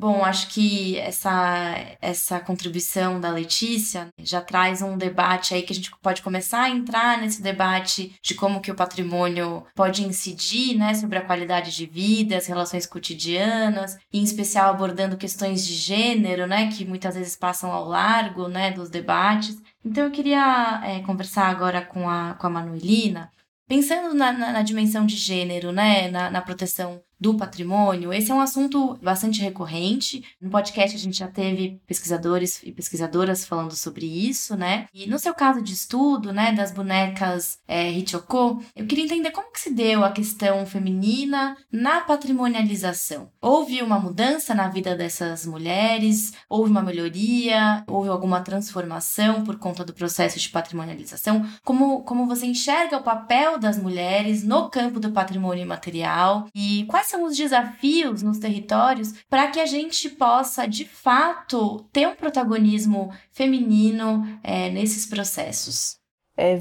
Bom, 0.00 0.24
acho 0.24 0.50
que 0.50 0.96
essa, 0.96 1.74
essa 2.00 2.38
contribuição 2.38 3.20
da 3.20 3.32
Letícia 3.32 4.10
já 4.16 4.40
traz 4.40 4.80
um 4.80 4.96
debate 4.96 5.54
aí 5.54 5.62
que 5.62 5.72
a 5.72 5.74
gente 5.74 5.90
pode 6.00 6.22
começar 6.22 6.62
a 6.62 6.70
entrar 6.70 7.18
nesse 7.18 7.42
debate 7.42 8.14
de 8.22 8.36
como 8.36 8.60
que 8.60 8.70
o 8.70 8.76
patrimônio 8.76 9.66
pode 9.74 10.04
incidir 10.04 10.76
né, 10.76 10.94
sobre 10.94 11.18
a 11.18 11.24
qualidade 11.24 11.74
de 11.74 11.84
vida, 11.84 12.36
as 12.36 12.46
relações 12.46 12.86
cotidianas, 12.86 13.98
em 14.12 14.22
especial 14.22 14.70
abordando 14.70 15.16
questões 15.16 15.66
de 15.66 15.74
gênero, 15.74 16.46
né, 16.46 16.70
que 16.70 16.84
muitas 16.84 17.16
vezes 17.16 17.34
passam 17.34 17.72
ao 17.72 17.88
largo 17.88 18.46
né, 18.46 18.70
dos 18.70 18.88
debates. 18.88 19.60
Então 19.84 20.04
eu 20.04 20.12
queria 20.12 20.80
é, 20.84 21.00
conversar 21.00 21.48
agora 21.48 21.84
com 21.84 22.08
a, 22.08 22.34
com 22.34 22.46
a 22.46 22.50
Manuelina, 22.50 23.32
pensando 23.68 24.14
na, 24.14 24.32
na, 24.32 24.52
na 24.52 24.62
dimensão 24.62 25.04
de 25.04 25.16
gênero, 25.16 25.72
né, 25.72 26.08
na, 26.08 26.30
na 26.30 26.40
proteção 26.40 27.02
do 27.20 27.36
patrimônio, 27.36 28.12
esse 28.12 28.30
é 28.30 28.34
um 28.34 28.40
assunto 28.40 28.98
bastante 29.02 29.40
recorrente. 29.40 30.24
No 30.40 30.50
podcast 30.50 30.96
a 30.96 31.00
gente 31.00 31.18
já 31.18 31.28
teve 31.28 31.80
pesquisadores 31.86 32.60
e 32.62 32.72
pesquisadoras 32.72 33.44
falando 33.44 33.74
sobre 33.74 34.06
isso, 34.06 34.56
né? 34.56 34.86
E 34.94 35.06
no 35.06 35.18
seu 35.18 35.34
caso 35.34 35.62
de 35.62 35.72
estudo, 35.72 36.32
né, 36.32 36.52
das 36.52 36.72
bonecas 36.72 37.58
é, 37.66 37.92
eu 38.76 38.86
queria 38.86 39.04
entender 39.04 39.30
como 39.30 39.52
que 39.52 39.60
se 39.60 39.72
deu 39.72 40.04
a 40.04 40.10
questão 40.10 40.64
feminina 40.66 41.56
na 41.70 42.00
patrimonialização. 42.00 43.30
Houve 43.40 43.82
uma 43.82 43.98
mudança 43.98 44.54
na 44.54 44.68
vida 44.68 44.94
dessas 44.96 45.46
mulheres? 45.46 46.32
Houve 46.48 46.70
uma 46.70 46.82
melhoria? 46.82 47.84
Houve 47.86 48.08
alguma 48.08 48.40
transformação 48.40 49.44
por 49.44 49.58
conta 49.58 49.84
do 49.84 49.92
processo 49.92 50.38
de 50.38 50.48
patrimonialização? 50.48 51.46
Como, 51.64 52.02
como 52.02 52.26
você 52.26 52.46
enxerga 52.46 52.98
o 52.98 53.02
papel 53.02 53.58
das 53.58 53.78
mulheres 53.78 54.42
no 54.42 54.68
campo 54.70 55.00
do 55.00 55.12
patrimônio 55.12 55.62
imaterial? 55.62 56.46
E 56.54 56.84
quais 56.88 57.07
são 57.08 57.24
os 57.24 57.36
desafios 57.36 58.22
nos 58.22 58.38
territórios 58.38 59.14
para 59.28 59.48
que 59.48 59.58
a 59.58 59.66
gente 59.66 60.08
possa, 60.10 60.66
de 60.66 60.84
fato, 60.84 61.88
ter 61.92 62.06
um 62.06 62.14
protagonismo 62.14 63.12
feminino 63.32 64.26
é, 64.42 64.70
nesses 64.70 65.06
processos? 65.06 65.96
É, 66.40 66.56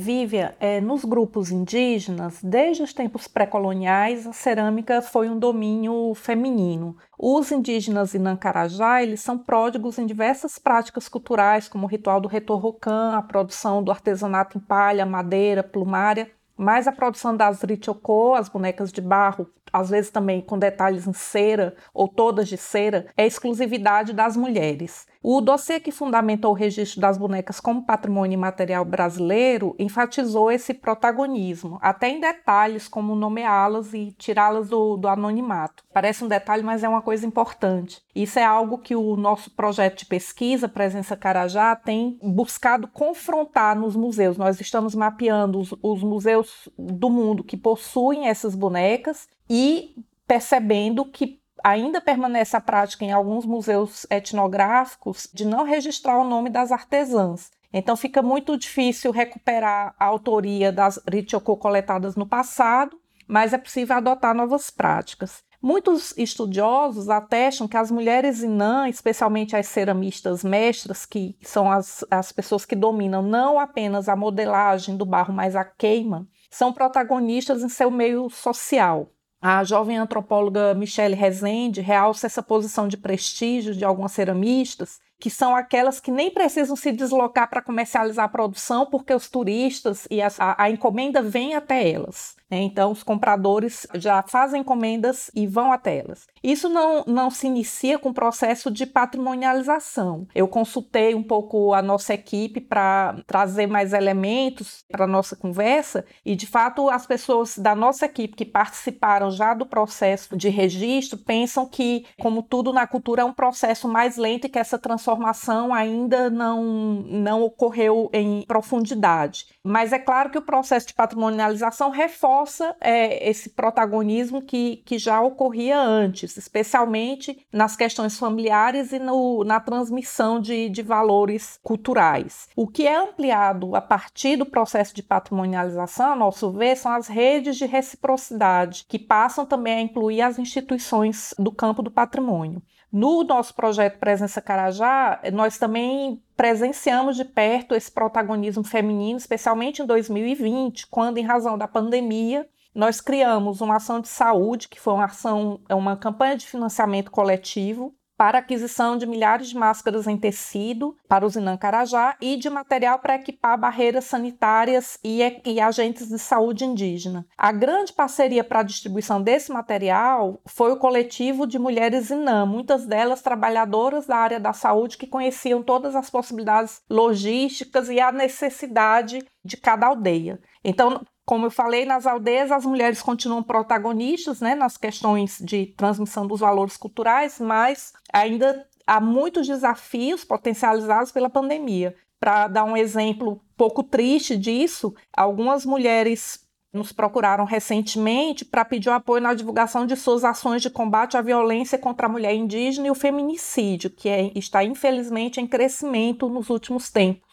é, 0.60 0.82
nos 0.82 1.06
grupos 1.06 1.51
indígenas, 1.51 2.39
desde 2.42 2.82
os 2.82 2.94
tempos 2.94 3.27
pré-coloniais, 3.27 4.25
a 4.25 4.34
cerâmica 4.34 5.04
foi 5.04 5.30
um 5.30 5.38
domínio 5.38 6.16
feminino. 6.16 6.98
Os 7.16 7.51
indígenas 7.51 8.16
Inancarajá, 8.16 9.04
eles 9.04 9.22
são 9.22 9.38
pródigos 9.38 10.00
em 10.00 10.08
diversas 10.08 10.58
práticas 10.58 11.08
culturais, 11.08 11.68
como 11.68 11.86
o 11.86 11.89
ritual 11.89 12.20
do 12.20 12.27
retorrocan, 12.27 13.12
a 13.16 13.22
produção 13.22 13.84
do 13.84 13.92
artesanato 13.92 14.58
em 14.58 14.62
palha, 14.62 15.06
madeira, 15.06 15.62
plumária, 15.62 16.32
mas 16.58 16.88
a 16.88 16.92
produção 16.92 17.38
das 17.38 17.62
richokô, 17.62 18.34
as 18.34 18.50
bonecas 18.50 18.92
de 18.92 19.00
barro, 19.00 19.48
às 19.72 19.90
vezes 19.90 20.10
também 20.10 20.42
com 20.42 20.58
detalhes 20.58 21.06
em 21.06 21.14
cera 21.14 21.76
ou 21.94 22.08
todas 22.08 22.48
de 22.48 22.58
cera, 22.58 23.08
é 23.16 23.26
exclusividade 23.26 24.12
das 24.14 24.36
mulheres. 24.36 25.06
O 25.29 25.41
dossiê 25.41 25.77
que 25.77 25.91
fundamentou 25.91 26.51
o 26.51 26.53
registro 26.53 27.01
das 27.01 27.17
bonecas 27.17 27.60
como 27.60 27.84
patrimônio 27.84 28.34
imaterial 28.34 28.86
brasileiro 28.86 29.75
enfatizou 29.77 30.50
esse 30.50 30.74
protagonismo, 30.74 31.77
até 31.81 32.07
em 32.07 32.22
detalhes 32.22 32.88
como 32.88 33.13
nomeá-las 33.13 33.93
e 33.93 34.15
tirá-las 34.17 34.69
do, 34.69 34.96
do 34.96 35.05
anonimato. 35.05 35.84
Parece 35.93 36.24
um 36.24 36.29
detalhe, 36.29 36.63
mas 36.63 36.81
é 36.81 36.88
uma 36.88 37.01
coisa 37.01 37.25
importante. 37.25 38.01
Isso 38.15 38.39
é 38.39 38.46
algo 38.46 38.77
que 38.77 38.96
o 38.96 39.17
nosso 39.17 39.51
projeto 39.51 40.00
de 40.00 40.05
pesquisa, 40.05 40.69
Presença 40.69 41.17
Carajá, 41.17 41.75
tem 41.75 42.17
buscado 42.24 42.88
confrontar 42.88 43.77
nos 43.77 43.98
museus. 43.98 44.38
Nós 44.38 44.62
estamos 44.62 44.96
mapeando 44.96 45.60
os, 45.60 45.75
os 45.84 46.03
museus 46.03 46.69
do 46.79 47.10
mundo 47.10 47.43
que 47.43 47.57
possuem 47.57 48.29
essas 48.29 48.55
bonecas 48.55 49.27
e 49.50 49.93
percebendo 50.25 51.03
que 51.03 51.41
ainda 51.64 52.02
permanece 52.02 52.56
a 52.56 52.62
prática 52.62 53.04
em 53.04 53.12
alguns 53.12 53.46
museus 53.46 54.06
etnográficos 54.10 55.30
de 55.34 55.46
não 55.46 55.64
registrar 55.64 56.18
o 56.18 56.28
nome 56.28 56.50
das 56.50 56.72
artesãs. 56.72 57.52
Então 57.72 57.96
fica 57.96 58.22
muito 58.22 58.58
difícil 58.58 59.12
recuperar 59.12 59.94
a 60.00 60.06
autoria 60.06 60.72
das 60.72 61.00
Richoku 61.08 61.58
coletadas 61.58 62.16
no 62.16 62.26
passado, 62.26 63.00
mas 63.28 63.54
é 63.54 63.58
possível 63.58 63.98
adotar 63.98 64.34
novas 64.34 64.70
práticas. 64.70 65.46
Muitos 65.62 66.16
estudiosos 66.18 67.10
atestam 67.10 67.68
que 67.68 67.76
as 67.76 67.90
mulheres 67.90 68.42
Inã, 68.42 68.88
especialmente 68.88 69.56
as 69.56 69.68
ceramistas 69.68 70.44
mestras, 70.44 71.06
que 71.06 71.36
são 71.42 71.72
as, 71.72 72.06
as 72.12 72.32
pessoas 72.32 72.64
que 72.64 72.76
dominam 72.76 73.24
não 73.24 73.60
apenas 73.60 74.08
a 74.08 74.16
modelagem 74.16 74.96
do 74.96 75.06
barro, 75.06 75.34
mas 75.34 75.56
a 75.56 75.66
queima, 75.66 76.28
são 76.50 76.72
protagonistas 76.72 77.64
em 77.64 77.70
seu 77.70 77.90
meio 77.90 78.30
social. 78.30 79.12
A 79.41 79.63
jovem 79.63 79.98
antropóloga 79.98 80.74
Michelle 80.74 81.13
Rezende 81.15 81.79
realça 81.79 82.25
essa 82.25 82.41
posição 82.41 82.88
de 82.88 82.98
prestígio 82.98 83.75
de 83.75 83.86
algumas 83.86 84.12
ceramistas, 84.12 85.00
que 85.20 85.29
são 85.29 85.56
aquelas 85.56 86.00
que 86.00 86.12
nem 86.12 86.32
precisam 86.32 86.75
se 86.75 86.91
deslocar 86.91 87.50
para 87.50 87.62
comercializar 87.62 88.25
a 88.25 88.29
produção, 88.29 88.86
porque 88.86 89.13
os 89.13 89.29
turistas 89.29 90.08
e 90.10 90.22
a, 90.22 90.29
a 90.39 90.70
encomenda 90.70 91.22
vem 91.22 91.56
até 91.56 91.89
elas. 91.89 92.36
Né? 92.50 92.62
Então, 92.62 92.92
os 92.92 93.04
compradores 93.04 93.86
já 93.96 94.24
fazem 94.24 94.62
encomendas 94.62 95.30
e 95.36 95.46
vão 95.46 95.72
até 95.72 95.98
elas. 95.98 96.27
Isso 96.42 96.70
não, 96.70 97.04
não 97.06 97.30
se 97.30 97.48
inicia 97.48 98.00
com 98.00 98.10
o 98.10 98.13
processo 98.13 98.72
de 98.72 98.86
patrimonialização. 98.86 100.27
Eu 100.34 100.48
consultei 100.48 101.13
um 101.13 101.24
pouco 101.24 101.74
a 101.74 101.82
nossa 101.82 102.13
equipe 102.13 102.62
para 102.62 103.18
trazer 103.25 103.68
mais 103.68 103.94
elementos 103.94 104.84
para 104.89 105.04
a 105.04 105.08
nossa 105.08 105.36
conversa 105.36 106.06
e, 106.25 106.36
de 106.36 106.48
fato, 106.48 106.89
as 106.89 107.06
pessoas 107.06 107.58
da 107.58 107.75
nossa 107.75 108.06
equipe 108.06 108.36
que 108.36 108.46
participaram 108.46 109.30
já 109.30 109.54
do 109.54 109.66
processo 109.66 110.38
de 110.38 110.50
registro 110.50 111.18
pensam 111.18 111.66
que, 111.66 112.06
como 112.20 112.42
tudo 112.42 112.72
na 112.72 112.88
cultura, 112.88 113.24
é 113.24 113.25
um 113.25 113.34
processo 113.34 113.88
mais 113.88 114.16
lento 114.16 114.46
e 114.46 114.50
que 114.50 114.60
essa 114.60 114.77
transformação 114.77 115.74
ainda 115.74 116.30
não, 116.30 116.63
não 116.63 117.44
ocorreu 117.44 118.10
em 118.13 118.44
profundidade. 118.44 119.48
Mas 119.63 119.92
é 119.92 120.00
claro 120.00 120.30
que 120.30 120.38
o 120.38 120.42
processo 120.42 120.88
de 120.88 120.94
patrimonialização 120.94 121.89
reforça 121.89 122.37
reforça 122.38 122.75
é, 122.79 123.29
esse 123.29 123.50
protagonismo 123.50 124.41
que, 124.41 124.77
que 124.86 125.00
já 125.00 125.22
ocorria 125.22 125.79
antes, 125.79 126.38
especialmente 126.38 127.46
nas 127.51 127.75
questões 127.75 128.17
familiares 128.17 128.91
e 128.91 129.00
no, 129.00 129.44
na 129.44 129.60
transmissão 129.60 130.39
de, 130.39 130.70
de 130.70 130.82
valores 130.82 131.60
culturais. 131.63 132.48
O 132.56 132.67
que 132.67 132.86
é 132.86 132.96
ampliado 132.96 133.75
a 133.75 133.82
partir 133.82 134.36
do 134.36 134.46
processo 134.46 134.96
de 134.96 135.01
patrimonialização, 135.01 136.13
a 136.13 136.15
nosso 136.15 136.51
ver, 136.51 136.75
são 136.75 136.91
as 136.91 137.08
redes 137.08 137.58
de 137.58 137.65
reciprocidade, 137.65 138.86
que 138.88 139.00
passam 139.00 139.46
também 139.46 139.74
a 139.74 139.82
incluir 139.82 140.22
as 140.22 140.38
instituições 140.38 141.34
do 141.39 141.51
campo 141.51 141.82
do 141.82 141.91
patrimônio. 141.91 142.62
No 142.91 143.24
nosso 143.24 143.53
projeto 143.53 144.00
Presença 144.00 144.41
Carajá, 144.41 145.20
nós 145.34 145.58
também 145.58 146.22
presenciamos 146.36 147.17
de 147.17 147.25
perto 147.25 147.75
esse 147.75 147.92
protagonismo 147.92 148.64
feminino, 148.64 149.18
especialmente 149.18 149.81
em 149.81 149.85
2020, 149.85 150.88
quando, 150.88 151.18
em 151.18 151.24
razão 151.24 151.57
da 151.57 151.68
pandemia, 151.68 152.48
nós 152.74 153.01
criamos 153.01 153.59
uma 153.59 153.75
ação 153.77 154.00
de 154.00 154.07
saúde, 154.07 154.70
que 154.70 154.79
foi 154.79 154.94
uma 154.94 155.05
ação, 155.05 155.59
é 155.68 155.75
uma 155.75 155.98
campanha 155.98 156.38
de 156.38 156.46
financiamento 156.46 157.12
coletivo, 157.12 157.94
para 158.18 158.40
aquisição 158.40 158.98
de 158.98 159.06
milhares 159.06 159.50
de 159.50 159.56
máscaras 159.56 160.08
em 160.08 160.18
tecido 160.18 160.98
para 161.08 161.25
o 161.25 161.30
Zinã 161.30 161.56
Carajá 161.56 162.18
e 162.20 162.36
de 162.36 162.50
material 162.50 163.00
para 163.00 163.16
equipar 163.16 163.58
barreiras 163.58 164.06
sanitárias 164.06 164.98
e, 165.03 165.22
e, 165.46 165.62
agentes 165.62 166.10
de 166.10 166.18
saúde 166.18 166.66
indígena. 166.66 167.25
A 167.38 167.51
grande 167.51 167.94
parceria 167.94 168.44
para 168.44 168.62
a 168.62 168.64
distribuição 168.64 169.22
desse 169.22 169.51
material 169.51 170.42
foi 170.46 170.72
o 170.72 170.77
coletivo 170.77 171.46
de 171.46 171.60
mulheres 171.60 172.06
Zinã, 172.06 172.46
muitas 172.46 172.86
delas 172.86 173.22
trabalhadoras 173.22 174.08
da 174.08 174.18
área 174.18 174.40
da 174.40 174.53
saúde 174.53 174.98
que 174.98 175.06
conheciam 175.06 175.62
todas 175.62 175.96
as 175.96 176.10
possibilidades 176.10 176.82
logísticas 176.90 177.90
e 177.90 178.00
a 178.00 178.12
necessidade 178.12 179.24
de 179.44 179.58
cada 179.58 179.88
aldeia. 179.88 180.40
Então, 180.64 181.01
como 181.27 181.46
eu 181.46 181.51
falei, 181.51 181.85
nas 181.85 182.07
aldeias 182.07 182.53
as 182.53 182.66
mulheres 182.66 183.01
continuam 183.01 183.44
protagonistas 183.44 184.40
né, 184.40 184.55
nas 184.55 184.77
questões 184.77 185.37
de 185.42 185.66
transmissão 185.75 186.25
dos 186.25 186.40
valores 186.40 186.77
culturais, 186.77 187.37
mas 187.37 187.92
ainda 188.13 188.66
há 188.87 189.01
muitos 189.01 189.46
desafios 189.46 190.24
potencializados 190.24 191.11
pela 191.11 191.29
pandemia. 191.29 191.94
Para 192.18 192.48
dar 192.48 192.63
um 192.63 192.77
exemplo 192.77 193.42
pouco 193.57 193.83
triste 193.83 194.37
disso, 194.37 194.96
algumas 195.11 195.66
mulheres 195.66 196.48
nos 196.72 196.94
procuraram 196.94 197.44
recentemente 197.44 198.46
para 198.46 198.63
pedir 198.63 198.90
apoio 198.90 199.22
na 199.22 199.33
divulgação 199.33 199.85
de 199.85 199.98
suas 199.98 200.24
ações 200.24 200.61
de 200.61 200.70
combate 200.70 201.18
à 201.18 201.22
violência 201.22 201.77
contra 201.77 202.07
a 202.07 202.09
mulher 202.09 202.33
indígena 202.35 202.87
e 202.87 202.92
o 202.92 202.96
feminicídio, 202.96 203.90
que 203.90 204.07
é, 204.07 204.31
está 204.33 204.63
infelizmente 204.63 205.42
em 205.42 205.48
crescimento 205.48 206.29
nos 206.29 206.50
últimos 206.50 206.90
tempos. 206.90 207.26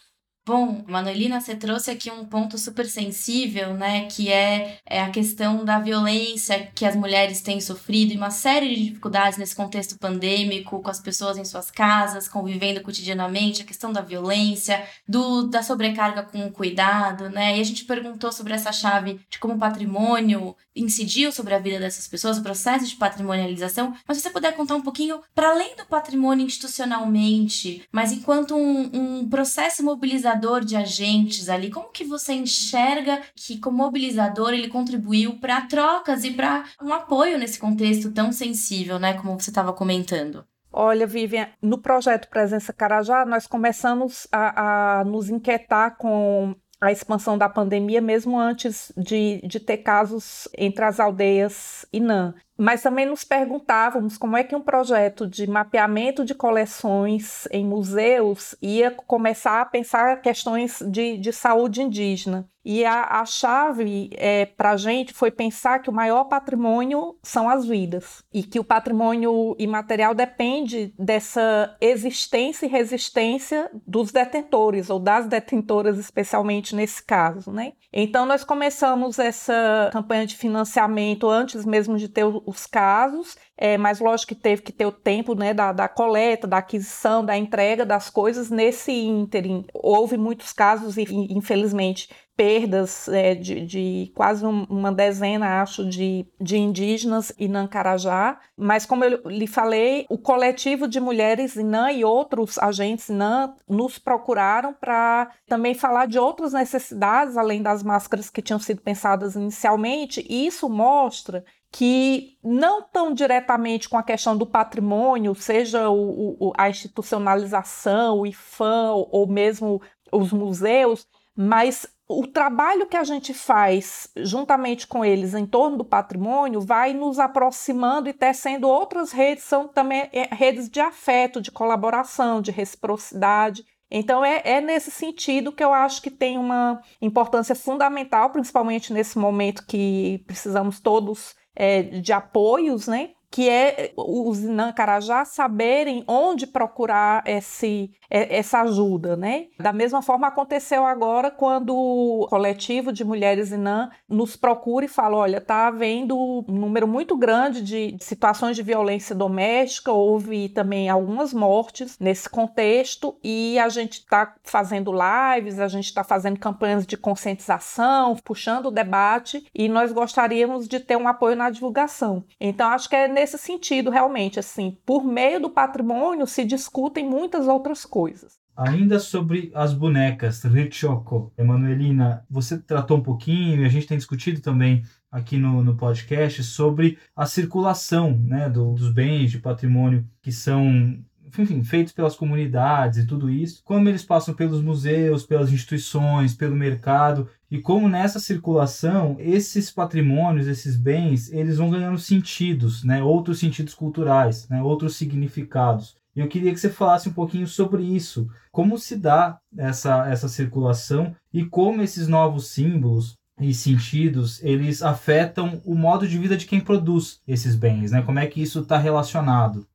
Bom, 0.46 0.84
Manuelina, 0.86 1.40
você 1.40 1.56
trouxe 1.56 1.90
aqui 1.90 2.10
um 2.10 2.26
ponto 2.26 2.58
super 2.58 2.84
sensível, 2.84 3.72
né, 3.72 4.04
que 4.10 4.30
é, 4.30 4.78
é 4.84 5.00
a 5.00 5.08
questão 5.08 5.64
da 5.64 5.78
violência 5.78 6.70
que 6.74 6.84
as 6.84 6.94
mulheres 6.94 7.40
têm 7.40 7.62
sofrido 7.62 8.12
e 8.12 8.16
uma 8.18 8.30
série 8.30 8.74
de 8.74 8.84
dificuldades 8.84 9.38
nesse 9.38 9.56
contexto 9.56 9.98
pandêmico, 9.98 10.82
com 10.82 10.90
as 10.90 11.00
pessoas 11.00 11.38
em 11.38 11.46
suas 11.46 11.70
casas, 11.70 12.28
convivendo 12.28 12.82
cotidianamente, 12.82 13.62
a 13.62 13.64
questão 13.64 13.90
da 13.90 14.02
violência, 14.02 14.84
do, 15.08 15.44
da 15.44 15.62
sobrecarga 15.62 16.22
com 16.22 16.44
o 16.46 16.52
cuidado, 16.52 17.30
né, 17.30 17.56
e 17.56 17.60
a 17.62 17.64
gente 17.64 17.86
perguntou 17.86 18.30
sobre 18.30 18.52
essa 18.52 18.70
chave 18.70 19.18
de 19.30 19.38
como 19.38 19.54
o 19.54 19.58
patrimônio 19.58 20.54
incidiu 20.74 21.30
sobre 21.32 21.54
a 21.54 21.58
vida 21.58 21.78
dessas 21.78 22.08
pessoas, 22.08 22.38
o 22.38 22.42
processo 22.42 22.86
de 22.86 22.96
patrimonialização, 22.96 23.94
mas 24.06 24.18
você 24.18 24.30
puder 24.30 24.54
contar 24.54 24.74
um 24.74 24.82
pouquinho, 24.82 25.20
para 25.34 25.50
além 25.50 25.76
do 25.76 25.86
patrimônio 25.86 26.46
institucionalmente, 26.46 27.86
mas 27.92 28.12
enquanto 28.12 28.56
um, 28.56 28.90
um 28.92 29.28
processo 29.28 29.82
mobilizador 29.82 30.24
mobilizador 30.24 30.64
de 30.64 30.76
agentes 30.76 31.48
ali? 31.48 31.70
Como 31.70 31.90
que 31.90 32.04
você 32.04 32.32
enxerga 32.32 33.20
que, 33.34 33.58
como 33.58 33.78
mobilizador, 33.78 34.52
ele 34.52 34.68
contribuiu 34.68 35.38
para 35.38 35.62
trocas 35.62 36.24
e 36.24 36.30
para 36.30 36.64
um 36.82 36.92
apoio 36.92 37.38
nesse 37.38 37.58
contexto 37.58 38.12
tão 38.12 38.32
sensível, 38.32 38.98
né? 38.98 39.14
Como 39.14 39.38
você 39.38 39.50
estava 39.50 39.72
comentando. 39.72 40.44
Olha, 40.72 41.06
Vivian, 41.06 41.48
no 41.62 41.78
projeto 41.78 42.28
Presença 42.28 42.72
Carajá, 42.72 43.24
nós 43.24 43.46
começamos 43.46 44.26
a, 44.32 45.00
a 45.00 45.04
nos 45.04 45.30
inquietar 45.30 45.96
com 45.96 46.56
a 46.88 46.92
expansão 46.92 47.36
da 47.38 47.48
pandemia, 47.48 48.00
mesmo 48.00 48.38
antes 48.38 48.92
de, 48.96 49.40
de 49.46 49.60
ter 49.60 49.78
casos 49.78 50.48
entre 50.56 50.84
as 50.84 51.00
aldeias 51.00 51.86
Inã. 51.92 52.34
Mas 52.56 52.82
também 52.82 53.06
nos 53.06 53.24
perguntávamos 53.24 54.16
como 54.16 54.36
é 54.36 54.44
que 54.44 54.54
um 54.54 54.60
projeto 54.60 55.26
de 55.26 55.46
mapeamento 55.46 56.24
de 56.24 56.34
coleções 56.34 57.48
em 57.50 57.64
museus 57.64 58.54
ia 58.62 58.90
começar 58.90 59.60
a 59.60 59.66
pensar 59.66 60.20
questões 60.20 60.82
de, 60.88 61.18
de 61.18 61.32
saúde 61.32 61.82
indígena. 61.82 62.48
E 62.64 62.84
a, 62.84 63.20
a 63.20 63.26
chave 63.26 64.08
é, 64.14 64.46
para 64.46 64.70
a 64.70 64.76
gente 64.76 65.12
foi 65.12 65.30
pensar 65.30 65.80
que 65.80 65.90
o 65.90 65.92
maior 65.92 66.24
patrimônio 66.24 67.16
são 67.22 67.48
as 67.48 67.66
vidas 67.66 68.24
e 68.32 68.42
que 68.42 68.58
o 68.58 68.64
patrimônio 68.64 69.54
imaterial 69.58 70.14
depende 70.14 70.94
dessa 70.98 71.76
existência 71.78 72.64
e 72.64 72.68
resistência 72.68 73.70
dos 73.86 74.10
detentores 74.10 74.88
ou 74.88 74.98
das 74.98 75.26
detentoras, 75.26 75.98
especialmente 75.98 76.74
nesse 76.74 77.02
caso, 77.02 77.52
né? 77.52 77.74
Então 77.92 78.24
nós 78.24 78.42
começamos 78.42 79.18
essa 79.18 79.90
campanha 79.92 80.26
de 80.26 80.36
financiamento 80.36 81.28
antes 81.28 81.66
mesmo 81.66 81.98
de 81.98 82.08
ter 82.08 82.24
os 82.46 82.66
casos 82.66 83.36
é, 83.56 83.78
mas 83.78 84.00
lógico 84.00 84.34
que 84.34 84.40
teve 84.40 84.62
que 84.62 84.72
ter 84.72 84.86
o 84.86 84.92
tempo 84.92 85.34
né, 85.34 85.54
da, 85.54 85.72
da 85.72 85.88
coleta, 85.88 86.46
da 86.46 86.58
aquisição, 86.58 87.24
da 87.24 87.36
entrega 87.36 87.86
das 87.86 88.10
coisas 88.10 88.50
nesse 88.50 88.92
ínterim. 88.92 89.64
Houve 89.72 90.16
muitos 90.16 90.52
casos, 90.52 90.96
e 90.96 91.06
infelizmente, 91.30 92.08
perdas 92.36 93.06
é, 93.06 93.32
de, 93.32 93.64
de, 93.64 94.12
quase 94.12 94.44
uma 94.44 94.90
dezena, 94.90 95.62
acho, 95.62 95.88
de, 95.88 96.26
de 96.40 96.56
indígenas 96.56 97.32
Inã 97.38 97.64
Carajá. 97.68 98.40
Mas, 98.56 98.84
como 98.84 99.04
eu 99.04 99.28
lhe 99.28 99.46
falei, 99.46 100.04
o 100.10 100.18
coletivo 100.18 100.88
de 100.88 100.98
mulheres 100.98 101.54
Inã 101.54 101.92
e 101.92 102.04
outros 102.04 102.58
agentes 102.58 103.08
Inã 103.08 103.54
nos 103.68 104.00
procuraram 104.00 104.74
para 104.74 105.30
também 105.46 105.74
falar 105.74 106.06
de 106.06 106.18
outras 106.18 106.52
necessidades, 106.52 107.36
além 107.36 107.62
das 107.62 107.84
máscaras 107.84 108.28
que 108.28 108.42
tinham 108.42 108.58
sido 108.58 108.80
pensadas 108.80 109.36
inicialmente. 109.36 110.26
E 110.28 110.44
isso 110.44 110.68
mostra 110.68 111.44
que 111.74 112.38
não 112.40 112.82
tão 112.82 113.12
diretamente 113.12 113.88
com 113.88 113.98
a 113.98 114.02
questão 114.04 114.36
do 114.36 114.46
patrimônio, 114.46 115.34
seja 115.34 115.90
o, 115.90 116.36
o, 116.38 116.52
a 116.56 116.70
institucionalização, 116.70 118.20
o 118.20 118.26
IFAM 118.28 118.92
ou 119.10 119.26
mesmo 119.26 119.82
os 120.12 120.32
museus, 120.32 121.04
mas 121.36 121.84
o 122.06 122.28
trabalho 122.28 122.86
que 122.86 122.96
a 122.96 123.02
gente 123.02 123.34
faz 123.34 124.08
juntamente 124.18 124.86
com 124.86 125.04
eles 125.04 125.34
em 125.34 125.44
torno 125.44 125.78
do 125.78 125.84
patrimônio 125.84 126.60
vai 126.60 126.92
nos 126.92 127.18
aproximando 127.18 128.08
e 128.08 128.12
tecendo 128.12 128.68
outras 128.68 129.10
redes, 129.10 129.42
são 129.42 129.66
também 129.66 130.08
é, 130.12 130.32
redes 130.32 130.68
de 130.68 130.78
afeto, 130.78 131.40
de 131.40 131.50
colaboração, 131.50 132.40
de 132.40 132.52
reciprocidade. 132.52 133.64
Então, 133.90 134.24
é, 134.24 134.42
é, 134.44 134.60
nesse 134.60 134.92
sentido 134.92 135.50
que 135.50 135.64
eu 135.64 135.74
acho 135.74 136.00
que 136.00 136.10
tem 136.10 136.38
uma 136.38 136.80
importância 137.02 137.56
fundamental, 137.56 138.30
principalmente 138.30 138.92
nesse 138.92 139.18
momento 139.18 139.66
que 139.66 140.22
precisamos 140.24 140.78
todos 140.78 141.34
é, 141.54 141.82
de 141.82 142.12
apoios, 142.12 142.86
né? 142.86 143.13
Que 143.34 143.48
é 143.48 143.90
os 143.96 144.44
Inancarajá 144.44 145.24
saberem 145.24 146.04
onde 146.06 146.46
procurar 146.46 147.20
esse, 147.26 147.90
essa 148.08 148.60
ajuda, 148.60 149.16
né? 149.16 149.46
Da 149.58 149.72
mesma 149.72 150.00
forma 150.00 150.28
aconteceu 150.28 150.86
agora 150.86 151.32
quando 151.32 151.74
o 151.74 152.28
coletivo 152.30 152.92
de 152.92 153.02
mulheres 153.02 153.50
Inã 153.50 153.90
nos 154.08 154.36
procura 154.36 154.84
e 154.84 154.88
fala, 154.88 155.16
olha, 155.16 155.40
tá 155.40 155.66
havendo 155.66 156.16
um 156.16 156.44
número 156.46 156.86
muito 156.86 157.16
grande 157.16 157.60
de 157.60 157.96
situações 158.00 158.54
de 158.54 158.62
violência 158.62 159.16
doméstica, 159.16 159.90
houve 159.90 160.48
também 160.50 160.88
algumas 160.88 161.34
mortes 161.34 161.98
nesse 161.98 162.28
contexto 162.30 163.18
e 163.20 163.58
a 163.58 163.68
gente 163.68 163.94
está 163.94 164.32
fazendo 164.44 164.92
lives, 164.92 165.58
a 165.58 165.66
gente 165.66 165.86
está 165.86 166.04
fazendo 166.04 166.38
campanhas 166.38 166.86
de 166.86 166.96
conscientização, 166.96 168.14
puxando 168.22 168.66
o 168.66 168.70
debate 168.70 169.44
e 169.52 169.68
nós 169.68 169.90
gostaríamos 169.90 170.68
de 170.68 170.78
ter 170.78 170.96
um 170.96 171.08
apoio 171.08 171.34
na 171.34 171.50
divulgação. 171.50 172.22
Então 172.40 172.68
acho 172.68 172.88
que 172.88 172.94
é 172.94 173.08
nesse 173.24 173.38
sentido, 173.38 173.90
realmente, 173.90 174.38
assim, 174.38 174.76
por 174.84 175.02
meio 175.02 175.40
do 175.40 175.48
patrimônio 175.48 176.26
se 176.26 176.44
discutem 176.44 177.08
muitas 177.08 177.48
outras 177.48 177.86
coisas. 177.86 178.34
Ainda 178.54 179.00
sobre 179.00 179.50
as 179.54 179.72
bonecas, 179.72 180.44
Richoco, 180.44 181.32
Emanuelina, 181.36 182.24
você 182.30 182.58
tratou 182.58 182.98
um 182.98 183.02
pouquinho, 183.02 183.62
e 183.62 183.64
a 183.64 183.68
gente 183.68 183.86
tem 183.86 183.96
discutido 183.96 184.40
também 184.40 184.84
aqui 185.10 185.38
no, 185.38 185.64
no 185.64 185.74
podcast 185.74 186.44
sobre 186.44 186.98
a 187.16 187.24
circulação 187.24 188.16
né, 188.16 188.48
do, 188.48 188.74
dos 188.74 188.92
bens 188.92 189.30
de 189.30 189.38
patrimônio 189.38 190.06
que 190.22 190.30
são 190.30 191.02
enfim, 191.42 191.62
feitos 191.62 191.92
pelas 191.92 192.16
comunidades 192.16 192.98
e 192.98 193.06
tudo 193.06 193.30
isso, 193.30 193.62
como 193.64 193.88
eles 193.88 194.04
passam 194.04 194.34
pelos 194.34 194.62
museus, 194.62 195.24
pelas 195.24 195.52
instituições, 195.52 196.34
pelo 196.34 196.54
mercado 196.54 197.28
e 197.50 197.60
como 197.60 197.88
nessa 197.88 198.18
circulação 198.18 199.16
esses 199.18 199.70
patrimônios, 199.70 200.48
esses 200.48 200.76
bens, 200.76 201.32
eles 201.32 201.58
vão 201.58 201.70
ganhando 201.70 201.98
sentidos, 201.98 202.82
né, 202.82 203.02
outros 203.02 203.38
sentidos 203.38 203.74
culturais, 203.74 204.48
né, 204.48 204.62
outros 204.62 204.96
significados. 204.96 205.96
E 206.16 206.20
eu 206.20 206.28
queria 206.28 206.52
que 206.52 206.60
você 206.60 206.70
falasse 206.70 207.08
um 207.08 207.12
pouquinho 207.12 207.46
sobre 207.46 207.82
isso, 207.82 208.28
como 208.52 208.78
se 208.78 208.96
dá 208.96 209.38
essa 209.56 210.08
essa 210.08 210.28
circulação 210.28 211.14
e 211.32 211.44
como 211.44 211.82
esses 211.82 212.06
novos 212.08 212.48
símbolos 212.48 213.16
e 213.40 213.52
sentidos 213.52 214.42
eles 214.42 214.82
afetam 214.82 215.60
o 215.64 215.74
modo 215.74 216.06
de 216.06 216.18
vida 216.18 216.36
de 216.36 216.46
quem 216.46 216.60
produz 216.60 217.20
esses 217.26 217.56
bens, 217.56 217.90
né? 217.90 218.02
Como 218.02 218.18
é 218.18 218.26
que 218.26 218.40
isso 218.40 218.60
está 218.60 218.78
relacionado? 218.78 219.66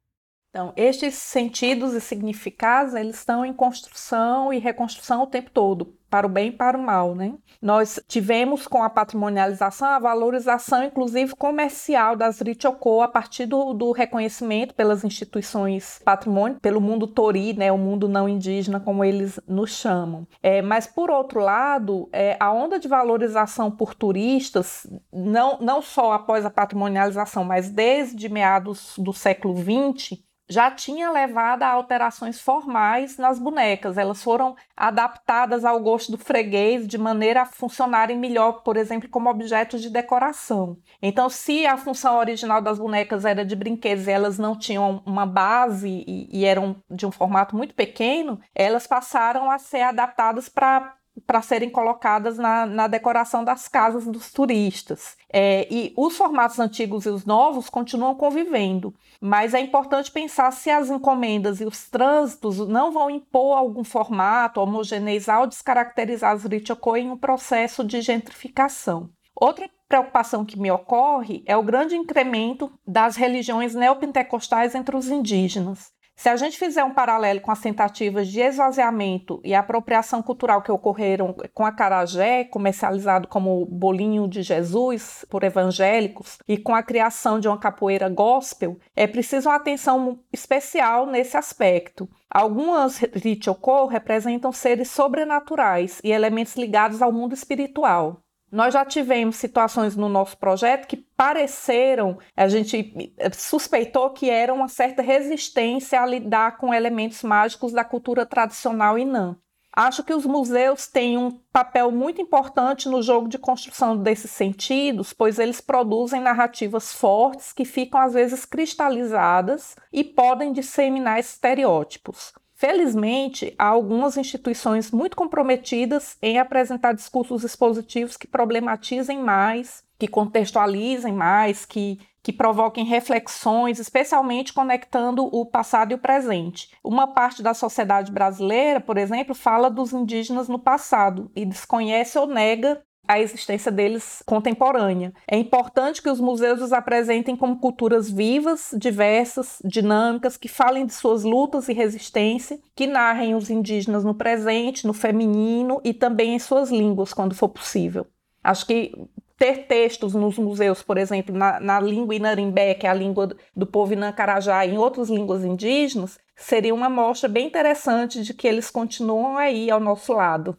Então, 0.50 0.74
estes 0.76 1.16
sentidos 1.16 1.94
e 1.94 2.02
significados, 2.02 2.96
eles 2.96 3.18
estão 3.18 3.46
em 3.46 3.54
construção 3.54 4.52
e 4.52 4.58
reconstrução 4.58 5.24
o 5.24 5.28
tempo 5.28 5.52
todo, 5.52 5.99
para 6.10 6.26
o 6.26 6.30
bem 6.30 6.50
e 6.50 6.52
para 6.52 6.78
o 6.78 6.82
mal, 6.82 7.16
né? 7.16 7.34
Nós 7.62 8.00
tivemos 8.08 8.68
com 8.68 8.84
a 8.84 8.90
patrimonialização 8.90 9.88
a 9.88 10.00
valorização, 10.00 10.84
inclusive 10.84 11.36
comercial, 11.36 12.16
das 12.16 12.40
Richocô 12.40 13.02
a 13.02 13.08
partir 13.08 13.46
do, 13.46 13.74
do, 13.74 13.92
reconhecimento 13.92 14.74
pelas 14.74 15.04
instituições 15.04 16.02
patrimônio, 16.04 16.60
pelo 16.60 16.82
mundo 16.82 17.08
tori, 17.08 17.54
né? 17.54 17.72
O 17.72 17.78
mundo 17.78 18.08
não 18.08 18.30
indígena, 18.30 18.80
como 18.80 19.04
eles 19.04 19.40
nos 19.48 19.72
chamam. 19.72 20.28
É, 20.42 20.62
mas, 20.62 20.88
por 20.88 21.12
outro 21.12 21.40
lado, 21.40 22.10
é, 22.12 22.38
a 22.40 22.52
onda 22.52 22.80
de 22.80 22.88
valorização 22.88 23.70
por 23.70 23.94
turistas, 23.94 24.88
não, 25.12 25.58
não 25.60 25.82
só 25.82 26.14
após 26.14 26.46
a 26.46 26.50
patrimonialização, 26.50 27.44
mas 27.44 27.70
desde 27.70 28.30
meados 28.30 28.94
do 28.98 29.14
século 29.14 29.56
XX, 29.56 30.20
já 30.50 30.72
tinha 30.72 31.12
levado 31.12 31.62
a 31.62 31.70
alterações 31.70 32.42
formais 32.42 33.18
nas 33.18 33.38
bonecas. 33.38 33.98
Elas 33.98 34.24
foram 34.24 34.56
adaptadas 34.76 35.64
ao 35.64 35.80
gosto 35.80 35.99
do 36.08 36.18
freguês 36.18 36.88
de 36.88 36.98
maneira 36.98 37.42
a 37.42 37.46
funcionarem 37.46 38.18
melhor, 38.18 38.64
por 38.64 38.78
exemplo, 38.78 39.10
como 39.10 39.30
objetos 39.30 39.82
de 39.82 39.90
decoração. 39.90 40.78
Então, 41.02 41.30
se 41.30 41.66
a 41.66 41.78
função 41.78 42.18
original 42.18 42.62
das 42.62 42.78
bonecas 42.78 43.26
era 43.26 43.44
de 43.44 43.56
brinquedos 43.56 44.08
e 44.08 44.12
elas 44.12 44.38
não 44.38 44.58
tinham 44.58 45.02
uma 45.06 45.26
base 45.26 46.04
e, 46.08 46.30
e 46.32 46.46
eram 46.46 46.76
de 46.90 47.06
um 47.06 47.12
formato 47.12 47.56
muito 47.56 47.74
pequeno, 47.74 48.40
elas 48.54 48.86
passaram 48.86 49.50
a 49.50 49.58
ser 49.58 49.82
adaptadas 49.82 50.48
para 50.48 50.99
para 51.26 51.42
serem 51.42 51.70
colocadas 51.70 52.38
na, 52.38 52.66
na, 52.66 52.88
decoração 52.88 53.44
das 53.44 53.68
casas 53.68 54.06
dos 54.06 54.32
turistas. 54.32 55.18
É, 55.32 55.68
e 55.70 55.94
os 55.96 56.18
formatos 56.18 56.60
antigos 56.60 57.06
e 57.06 57.10
os 57.10 57.26
novos 57.26 57.70
continuam 57.70 58.16
convivendo, 58.16 58.94
mas 59.22 59.54
é 59.54 59.60
importante 59.60 60.12
pensar 60.12 60.52
se 60.52 60.70
as 60.70 60.90
encomendas 60.90 61.62
e 61.62 61.66
os 61.66 61.90
trânsitos 61.90 62.58
não 62.68 62.92
vão 62.92 63.10
impor 63.10 63.58
algum 63.58 63.84
formato, 63.84 64.60
homogeneizar 64.60 65.42
ou 65.42 65.48
descaracterizar 65.48 66.34
as 66.34 66.44
Richoko 66.44 66.96
em 66.96 67.10
um 67.12 67.18
processo 67.18 67.84
de 67.84 68.02
gentrificação. 68.02 69.10
Outra 69.36 69.70
preocupação 69.88 70.44
que 70.44 70.60
me 70.60 70.70
ocorre 70.70 71.44
é 71.46 71.56
o 71.56 71.64
grande 71.64 71.96
incremento 71.96 72.72
das 72.86 73.16
religiões 73.16 73.74
neopentecostais 73.74 74.76
entre 74.76 74.96
os 74.96 75.08
indígenas. 75.10 75.92
Se 76.20 76.28
a 76.28 76.36
gente 76.36 76.60
fizer 76.60 76.84
um 76.84 76.94
paralelo 76.94 77.40
com 77.40 77.50
as 77.50 77.62
tentativas 77.62 78.28
de 78.28 78.42
esvaziamento 78.42 79.40
e 79.42 79.56
apropriação 79.56 80.22
cultural 80.22 80.62
que 80.62 80.70
ocorreram 80.70 81.34
com 81.54 81.66
a 81.66 81.72
carajé, 81.72 82.44
comercializado 82.44 83.26
como 83.26 83.66
bolinho 83.66 84.28
de 84.28 84.42
Jesus 84.42 85.26
por 85.30 85.46
evangélicos, 85.46 86.38
e 86.46 86.58
com 86.58 86.76
a 86.76 86.84
criação 86.84 87.40
de 87.40 87.48
uma 87.48 87.58
capoeira 87.58 88.10
gospel, 88.10 88.78
é 88.98 89.08
preciso 89.08 89.48
uma 89.48 89.56
atenção 89.56 90.20
especial 90.30 91.06
nesse 91.06 91.38
aspecto. 91.38 92.06
Algumas 92.30 92.98
Richoko 92.98 93.86
representam 93.86 94.52
seres 94.52 94.92
sobrenaturais 94.92 96.02
e 96.04 96.12
elementos 96.12 96.58
ligados 96.58 97.02
ao 97.02 97.14
mundo 97.14 97.34
espiritual. 97.34 98.22
Nós 98.52 98.74
já 98.74 98.84
tivemos 98.84 99.36
situações 99.36 99.96
no 99.96 100.10
nosso 100.10 100.38
projeto 100.38 100.88
que 100.88 100.98
pareceram, 100.98 102.18
a 102.36 102.48
gente 102.48 103.14
suspeitou 103.34 104.10
que 104.10 104.30
era 104.30 104.54
uma 104.54 104.68
certa 104.68 105.02
resistência 105.02 106.02
a 106.02 106.06
lidar 106.06 106.58
com 106.58 106.74
elementos 106.74 107.22
mágicos 107.22 107.72
da 107.72 107.84
cultura 107.84 108.26
tradicional 108.26 108.98
inã. 108.98 109.38
Acho 109.72 110.04
que 110.04 110.14
os 110.14 110.26
museus 110.26 110.88
têm 110.88 111.16
um 111.16 111.30
papel 111.54 111.92
muito 111.92 112.20
importante 112.20 112.90
no 112.90 113.04
jogo 113.04 113.30
de 113.30 113.38
construção 113.38 113.96
desses 113.96 114.32
sentidos, 114.32 115.14
pois 115.14 115.38
eles 115.38 115.62
produzem 115.62 116.20
narrativas 116.20 116.92
fortes 116.92 117.54
que 117.54 117.64
ficam 117.64 118.02
às 118.02 118.14
vezes 118.14 118.46
cristalizadas 118.46 119.76
e 119.94 120.04
podem 120.04 120.52
disseminar 120.52 121.20
estereótipos. 121.20 122.34
Felizmente, 122.60 123.56
há 123.58 123.68
algumas 123.68 124.18
instituições 124.18 124.92
muito 124.92 125.16
comprometidas 125.16 126.18
em 126.22 126.38
apresentar 126.38 126.92
discursos 126.92 127.46
expositivos 127.46 128.18
que 128.18 128.28
problematizem 128.28 129.18
mais, 129.18 129.82
que 129.98 130.10
contextualizem 130.10 131.14
mais, 131.14 131.66
que, 131.66 132.02
que 132.22 132.34
provoquem 132.34 132.84
reflexões, 132.84 133.80
especialmente 133.80 134.52
conectando 134.52 135.24
o 135.34 135.46
passado 135.46 135.94
e 135.94 135.96
o 135.96 136.00
presente. 136.00 136.70
Uma 136.84 137.08
parte 137.08 137.42
da 137.42 137.54
sociedade 137.54 138.12
brasileira, 138.12 138.82
por 138.82 138.98
exemplo, 138.98 139.34
fala 139.34 139.70
dos 139.70 139.94
indígenas 139.94 140.50
no 140.50 140.60
passado 140.60 141.32
e 141.34 141.46
desconhece 141.46 142.20
ou 142.20 142.28
nega 142.28 142.84
a 143.10 143.20
existência 143.20 143.72
deles 143.72 144.22
contemporânea. 144.24 145.12
É 145.28 145.36
importante 145.36 146.00
que 146.00 146.12
os 146.12 146.20
museus 146.20 146.62
os 146.62 146.72
apresentem 146.72 147.36
como 147.36 147.60
culturas 147.60 148.08
vivas, 148.08 148.70
diversas, 148.78 149.58
dinâmicas, 149.66 150.38
que 150.38 150.48
falem 150.48 150.86
de 150.86 150.94
suas 150.94 151.24
lutas 151.24 151.68
e 151.68 151.74
resistência, 151.74 152.60
que 152.76 152.86
narrem 152.86 153.34
os 153.34 153.50
indígenas 153.50 154.04
no 154.04 154.14
presente, 154.14 154.86
no 154.86 154.94
feminino 154.94 155.82
e 155.84 155.92
também 155.92 156.36
em 156.36 156.40
suas 156.40 156.70
línguas, 156.70 157.12
quando 157.12 157.34
for 157.34 157.50
possível. 157.50 158.06
Acho 158.44 158.68
que 158.68 158.94
ter 159.36 159.66
textos 159.66 160.14
nos 160.14 160.38
museus, 160.38 160.84
por 160.84 161.00
exemplo, 161.00 161.36
na, 161.36 161.60
na 161.60 161.80
língua 161.80 162.14
inarimbé, 162.14 162.76
que 162.76 162.86
é 162.86 162.92
a 162.92 162.94
língua 162.94 163.36
do 163.56 163.66
povo 163.66 163.94
inancarajá, 163.94 164.64
e 164.68 164.76
em 164.76 164.78
outras 164.78 165.10
línguas 165.10 165.44
indígenas, 165.44 166.20
seria 166.36 166.76
uma 166.76 166.90
mostra 166.92 167.28
bem 167.28 167.48
interessante 167.48 168.22
de 168.22 168.36
que 168.36 168.48
eles 168.48 168.70
continuam 168.70 169.36
aí 169.36 169.72
ao 169.72 169.80
nosso 169.80 170.14
lado. 170.14 170.56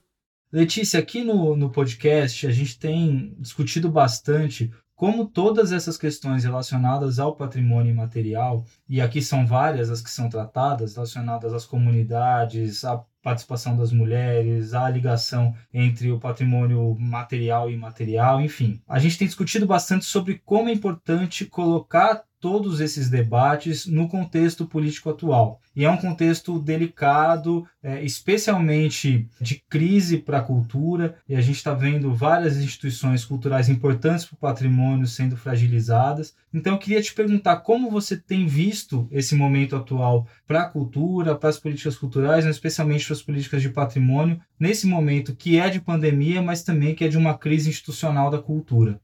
Letícia, 0.52 0.98
aqui 0.98 1.22
no, 1.22 1.54
no 1.54 1.70
podcast 1.70 2.44
a 2.44 2.50
gente 2.50 2.76
tem 2.76 3.36
discutido 3.38 3.88
bastante 3.88 4.68
como 4.96 5.24
todas 5.24 5.70
essas 5.70 5.96
questões 5.96 6.42
relacionadas 6.42 7.20
ao 7.20 7.36
patrimônio 7.36 7.90
imaterial, 7.90 8.66
e 8.88 9.00
aqui 9.00 9.22
são 9.22 9.46
várias 9.46 9.88
as 9.90 10.02
que 10.02 10.10
são 10.10 10.28
tratadas, 10.28 10.94
relacionadas 10.94 11.54
às 11.54 11.64
comunidades, 11.64 12.84
à 12.84 13.02
participação 13.22 13.76
das 13.76 13.92
mulheres, 13.92 14.74
à 14.74 14.90
ligação 14.90 15.54
entre 15.72 16.10
o 16.10 16.18
patrimônio 16.18 16.94
material 16.98 17.70
e 17.70 17.74
imaterial, 17.74 18.40
enfim. 18.40 18.82
A 18.88 18.98
gente 18.98 19.16
tem 19.16 19.28
discutido 19.28 19.66
bastante 19.66 20.04
sobre 20.04 20.42
como 20.44 20.68
é 20.68 20.72
importante 20.72 21.46
colocar 21.46 22.24
todos 22.40 22.80
esses 22.80 23.10
debates 23.10 23.86
no 23.86 24.08
contexto 24.08 24.66
político 24.66 25.10
atual. 25.10 25.60
E 25.76 25.84
é 25.84 25.90
um 25.90 25.96
contexto 25.96 26.58
delicado, 26.58 27.66
é, 27.82 28.02
especialmente 28.02 29.28
de 29.40 29.62
crise 29.68 30.18
para 30.18 30.38
a 30.38 30.42
cultura, 30.42 31.16
e 31.28 31.36
a 31.36 31.40
gente 31.40 31.56
está 31.56 31.72
vendo 31.74 32.12
várias 32.12 32.56
instituições 32.56 33.24
culturais 33.24 33.68
importantes 33.68 34.24
para 34.24 34.34
o 34.34 34.38
patrimônio 34.38 35.06
sendo 35.06 35.36
fragilizadas. 35.36 36.34
Então, 36.52 36.72
eu 36.72 36.78
queria 36.78 37.02
te 37.02 37.14
perguntar 37.14 37.56
como 37.58 37.90
você 37.90 38.16
tem 38.16 38.46
visto 38.46 39.06
esse 39.12 39.34
momento 39.34 39.76
atual 39.76 40.26
para 40.46 40.62
a 40.62 40.68
cultura, 40.68 41.36
para 41.36 41.50
as 41.50 41.58
políticas 41.58 41.96
culturais, 41.96 42.44
especialmente 42.46 43.06
para 43.06 43.14
as 43.14 43.22
políticas 43.22 43.62
de 43.62 43.68
patrimônio, 43.68 44.40
nesse 44.58 44.86
momento 44.86 45.36
que 45.36 45.58
é 45.58 45.68
de 45.68 45.80
pandemia, 45.80 46.42
mas 46.42 46.62
também 46.62 46.94
que 46.94 47.04
é 47.04 47.08
de 47.08 47.18
uma 47.18 47.36
crise 47.38 47.68
institucional 47.68 48.30
da 48.30 48.38
cultura. 48.38 49.00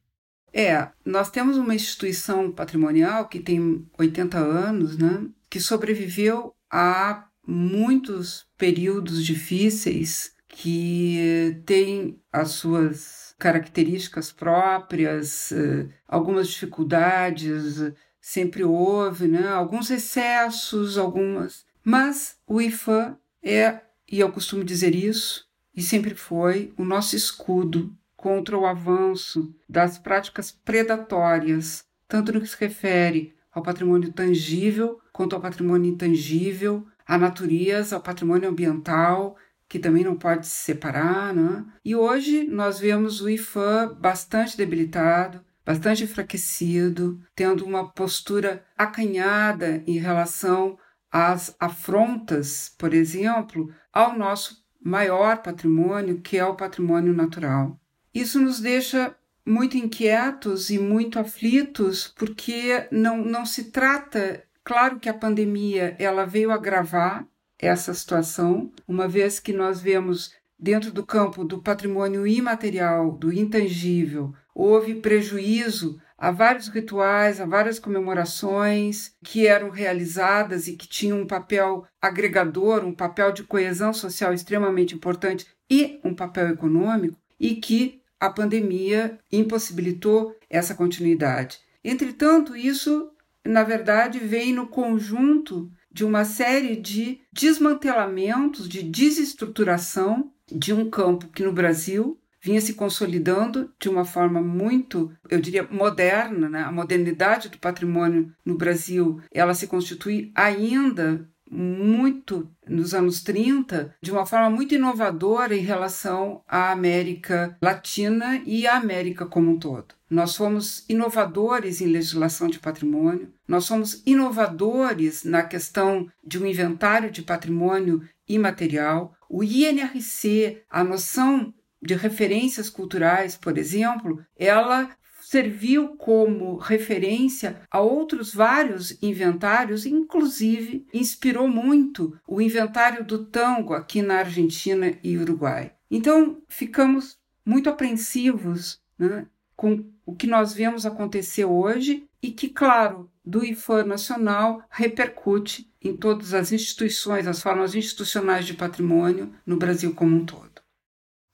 É, 0.53 0.89
nós 1.05 1.31
temos 1.31 1.57
uma 1.59 1.75
instituição 1.75 2.51
patrimonial 2.51 3.29
que 3.29 3.41
tem 3.41 3.87
80 3.99 4.39
anos, 4.39 4.97
né, 4.97 5.27
que 5.51 5.61
sobreviveu 5.61 6.55
a 6.71 7.27
muitos 7.47 8.47
períodos 8.57 9.25
difíceis, 9.25 10.33
que 10.49 11.61
tem 11.67 12.19
as 12.33 12.51
suas 12.53 13.35
características 13.39 14.33
próprias, 14.33 15.53
eh, 15.53 15.87
algumas 16.09 16.49
dificuldades, 16.49 17.77
sempre 18.21 18.65
houve, 18.65 19.29
né, 19.29 19.47
alguns 19.49 19.91
excessos, 19.91 20.97
algumas. 20.97 21.67
Mas 21.85 22.39
o 22.47 22.61
IFAM 22.61 23.17
é, 23.43 23.81
e 24.11 24.19
eu 24.19 24.33
costumo 24.33 24.65
dizer 24.65 24.95
isso, 24.95 25.47
e 25.75 25.83
sempre 25.83 26.15
foi, 26.15 26.73
o 26.77 26.85
nosso 26.85 27.15
escudo 27.15 27.97
contra 28.27 28.59
o 28.59 28.67
avanço 28.67 29.55
das 29.69 29.99
práticas 29.99 30.51
predatórias, 30.51 31.85
tanto 32.09 32.33
no 32.33 32.41
que 32.41 32.49
se 32.49 32.57
refere 32.59 33.37
ao 33.53 33.62
patrimônio 33.62 34.12
tangível 34.12 35.01
quanto 35.12 35.37
ao 35.37 35.41
patrimônio 35.41 35.93
intangível, 35.93 36.85
à 37.07 37.17
natureza, 37.17 37.95
ao 37.95 38.03
patrimônio 38.03 38.49
ambiental, 38.49 39.37
que 39.69 39.79
também 39.79 40.03
não 40.03 40.17
pode 40.17 40.45
se 40.45 40.65
separar. 40.65 41.33
Né? 41.33 41.65
E 41.85 41.95
hoje 41.95 42.43
nós 42.43 42.81
vemos 42.81 43.21
o 43.21 43.31
IFAM 43.31 43.95
bastante 43.95 44.57
debilitado, 44.57 45.41
bastante 45.65 46.03
enfraquecido, 46.03 47.21
tendo 47.33 47.65
uma 47.65 47.93
postura 47.93 48.65
acanhada 48.77 49.85
em 49.87 49.99
relação 49.99 50.77
às 51.12 51.55
afrontas, 51.61 52.75
por 52.77 52.93
exemplo, 52.93 53.73
ao 53.93 54.19
nosso 54.19 54.67
maior 54.83 55.43
patrimônio, 55.43 56.21
que 56.21 56.37
é 56.37 56.45
o 56.45 56.57
patrimônio 56.57 57.12
natural. 57.12 57.79
Isso 58.17 58.41
nos 58.41 58.61
deixa 58.61 59.15
muito 59.45 59.77
inquietos 59.77 60.71
e 60.71 60.79
muito 60.79 61.19
aflitos, 61.19 62.09
porque 62.17 62.87
não, 62.91 63.19
não 63.19 63.45
se 63.45 63.65
trata. 63.65 64.43
Claro 64.65 64.99
que 64.99 65.11
a 65.11 65.13
pandemia 65.13 65.95
ela 65.99 66.25
veio 66.25 66.51
agravar 66.51 67.27
essa 67.59 67.93
situação, 67.93 68.73
uma 68.89 69.07
vez 69.07 69.39
que 69.39 69.53
nós 69.53 69.83
vemos 69.83 70.33
dentro 70.59 70.91
do 70.91 71.05
campo 71.05 71.45
do 71.45 71.61
patrimônio 71.61 72.27
imaterial, 72.27 73.13
do 73.13 73.31
intangível, 73.31 74.33
houve 74.55 74.95
prejuízo 74.95 76.01
a 76.17 76.31
vários 76.31 76.69
rituais, 76.69 77.39
a 77.39 77.45
várias 77.45 77.79
comemorações 77.79 79.13
que 79.23 79.47
eram 79.47 79.69
realizadas 79.69 80.69
e 80.69 80.73
que 80.75 80.89
tinham 80.89 81.21
um 81.21 81.27
papel 81.27 81.87
agregador, 82.01 82.83
um 82.83 82.95
papel 82.95 83.31
de 83.31 83.43
coesão 83.43 83.93
social 83.93 84.33
extremamente 84.33 84.95
importante 84.95 85.47
e 85.71 86.01
um 86.03 86.15
papel 86.15 86.49
econômico, 86.49 87.19
e 87.39 87.57
que 87.57 88.01
a 88.21 88.31
pandemia 88.31 89.19
impossibilitou 89.31 90.37
essa 90.49 90.75
continuidade. 90.75 91.59
Entretanto, 91.85 92.57
isso, 92.57 93.11
na 93.45 93.63
verdade, 93.63 94.19
vem 94.19 94.53
no 94.53 94.67
conjunto 94.67 95.71
de 95.91 96.05
uma 96.05 96.25
série 96.25 96.77
de 96.77 97.21
desmantelamentos, 97.33 98.69
de 98.69 98.83
desestruturação 98.83 100.33
de 100.51 100.73
um 100.73 100.91
campo 100.91 101.29
que 101.29 101.45
no 101.45 101.53
Brasil 101.53 102.21
vinha 102.41 102.61
se 102.61 102.75
consolidando 102.75 103.73
de 103.81 103.89
uma 103.89 104.05
forma 104.05 104.41
muito, 104.41 105.11
eu 105.29 105.41
diria, 105.41 105.67
moderna, 105.69 106.49
né? 106.49 106.61
A 106.61 106.71
modernidade 106.71 107.49
do 107.49 107.59
patrimônio 107.59 108.33
no 108.45 108.57
Brasil, 108.57 109.21
ela 109.33 109.53
se 109.53 109.67
constitui 109.67 110.31
ainda 110.35 111.29
muito 111.51 112.51
nos 112.67 112.95
anos 112.95 113.23
30 113.23 113.95
de 114.01 114.11
uma 114.11 114.27
forma 114.27 114.51
muito 114.51 114.75
inovadora 114.75 115.55
em 115.55 115.61
relação 115.61 116.43
à 116.47 116.73
América 116.73 117.57
Latina 117.63 118.43
e 118.45 118.67
à 118.67 118.77
América 118.77 119.27
como 119.27 119.53
um 119.53 119.59
todo. 119.59 119.95
Nós 120.09 120.37
fomos 120.37 120.85
inovadores 120.89 121.81
em 121.81 121.87
legislação 121.87 122.49
de 122.49 122.59
patrimônio, 122.59 123.33
nós 123.47 123.65
somos 123.65 124.03
inovadores 124.07 125.25
na 125.25 125.43
questão 125.43 126.09
de 126.25 126.39
um 126.39 126.47
inventário 126.47 127.11
de 127.11 127.23
patrimônio 127.23 128.03
imaterial. 128.29 129.15
O 129.29 129.43
INRC, 129.43 130.63
a 130.71 130.85
noção 130.85 131.53
de 131.83 131.95
referências 131.95 132.69
culturais, 132.71 133.37
por 133.37 133.59
exemplo, 133.59 134.25
ela 134.37 134.91
serviu 135.27 135.97
como 135.97 136.55
referência 136.57 137.61
a 137.69 137.81
outros 137.81 138.33
vários 138.33 138.97
inventários, 139.03 139.85
inclusive 139.85 140.87
inspirou 140.95 141.49
muito 141.49 142.17
o 142.29 142.41
inventário 142.41 143.05
do 143.05 143.25
tango 143.25 143.75
aqui 143.75 144.03
na 144.03 144.19
Argentina 144.19 144.97
e 145.03 145.19
Uruguai. 145.19 145.73
Então, 145.91 146.41
ficamos 146.49 147.19
muito 147.45 147.69
apreensivos 147.69 148.81
né, 148.97 149.27
com 149.57 149.85
o 150.05 150.15
que 150.15 150.29
nós 150.29 150.53
vemos 150.53 150.87
acontecer 150.87 151.45
hoje 151.45 152.09
e 152.23 152.31
que, 152.31 152.49
claro, 152.49 153.11
do 153.25 153.45
IFAM 153.45 153.83
nacional 153.83 154.62
repercute 154.71 155.69
em 155.83 155.97
todas 155.97 156.35
as 156.35 156.53
instituições, 156.53 157.27
as 157.27 157.43
formas 157.43 157.75
institucionais 157.75 158.47
de 158.47 158.55
patrimônio 158.55 159.35
no 159.45 159.57
Brasil 159.57 159.93
como 159.93 160.15
um 160.15 160.25
todo. 160.25 160.46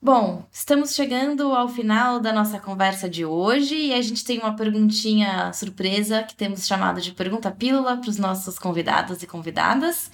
Bom, 0.04 0.44
estamos 0.50 0.96
chegando 0.96 1.52
ao 1.52 1.68
final 1.68 2.18
da 2.18 2.32
nossa 2.32 2.58
conversa 2.58 3.08
de 3.08 3.24
hoje 3.24 3.76
e 3.76 3.94
a 3.94 4.02
gente 4.02 4.24
tem 4.24 4.40
uma 4.40 4.56
perguntinha 4.56 5.52
surpresa 5.52 6.24
que 6.24 6.34
temos 6.34 6.66
chamado 6.66 7.00
de 7.00 7.12
pergunta 7.12 7.52
pílula 7.52 7.96
para 7.96 8.10
os 8.10 8.16
nossos 8.16 8.58
convidados 8.58 9.22
e 9.22 9.28
convidadas. 9.28 10.10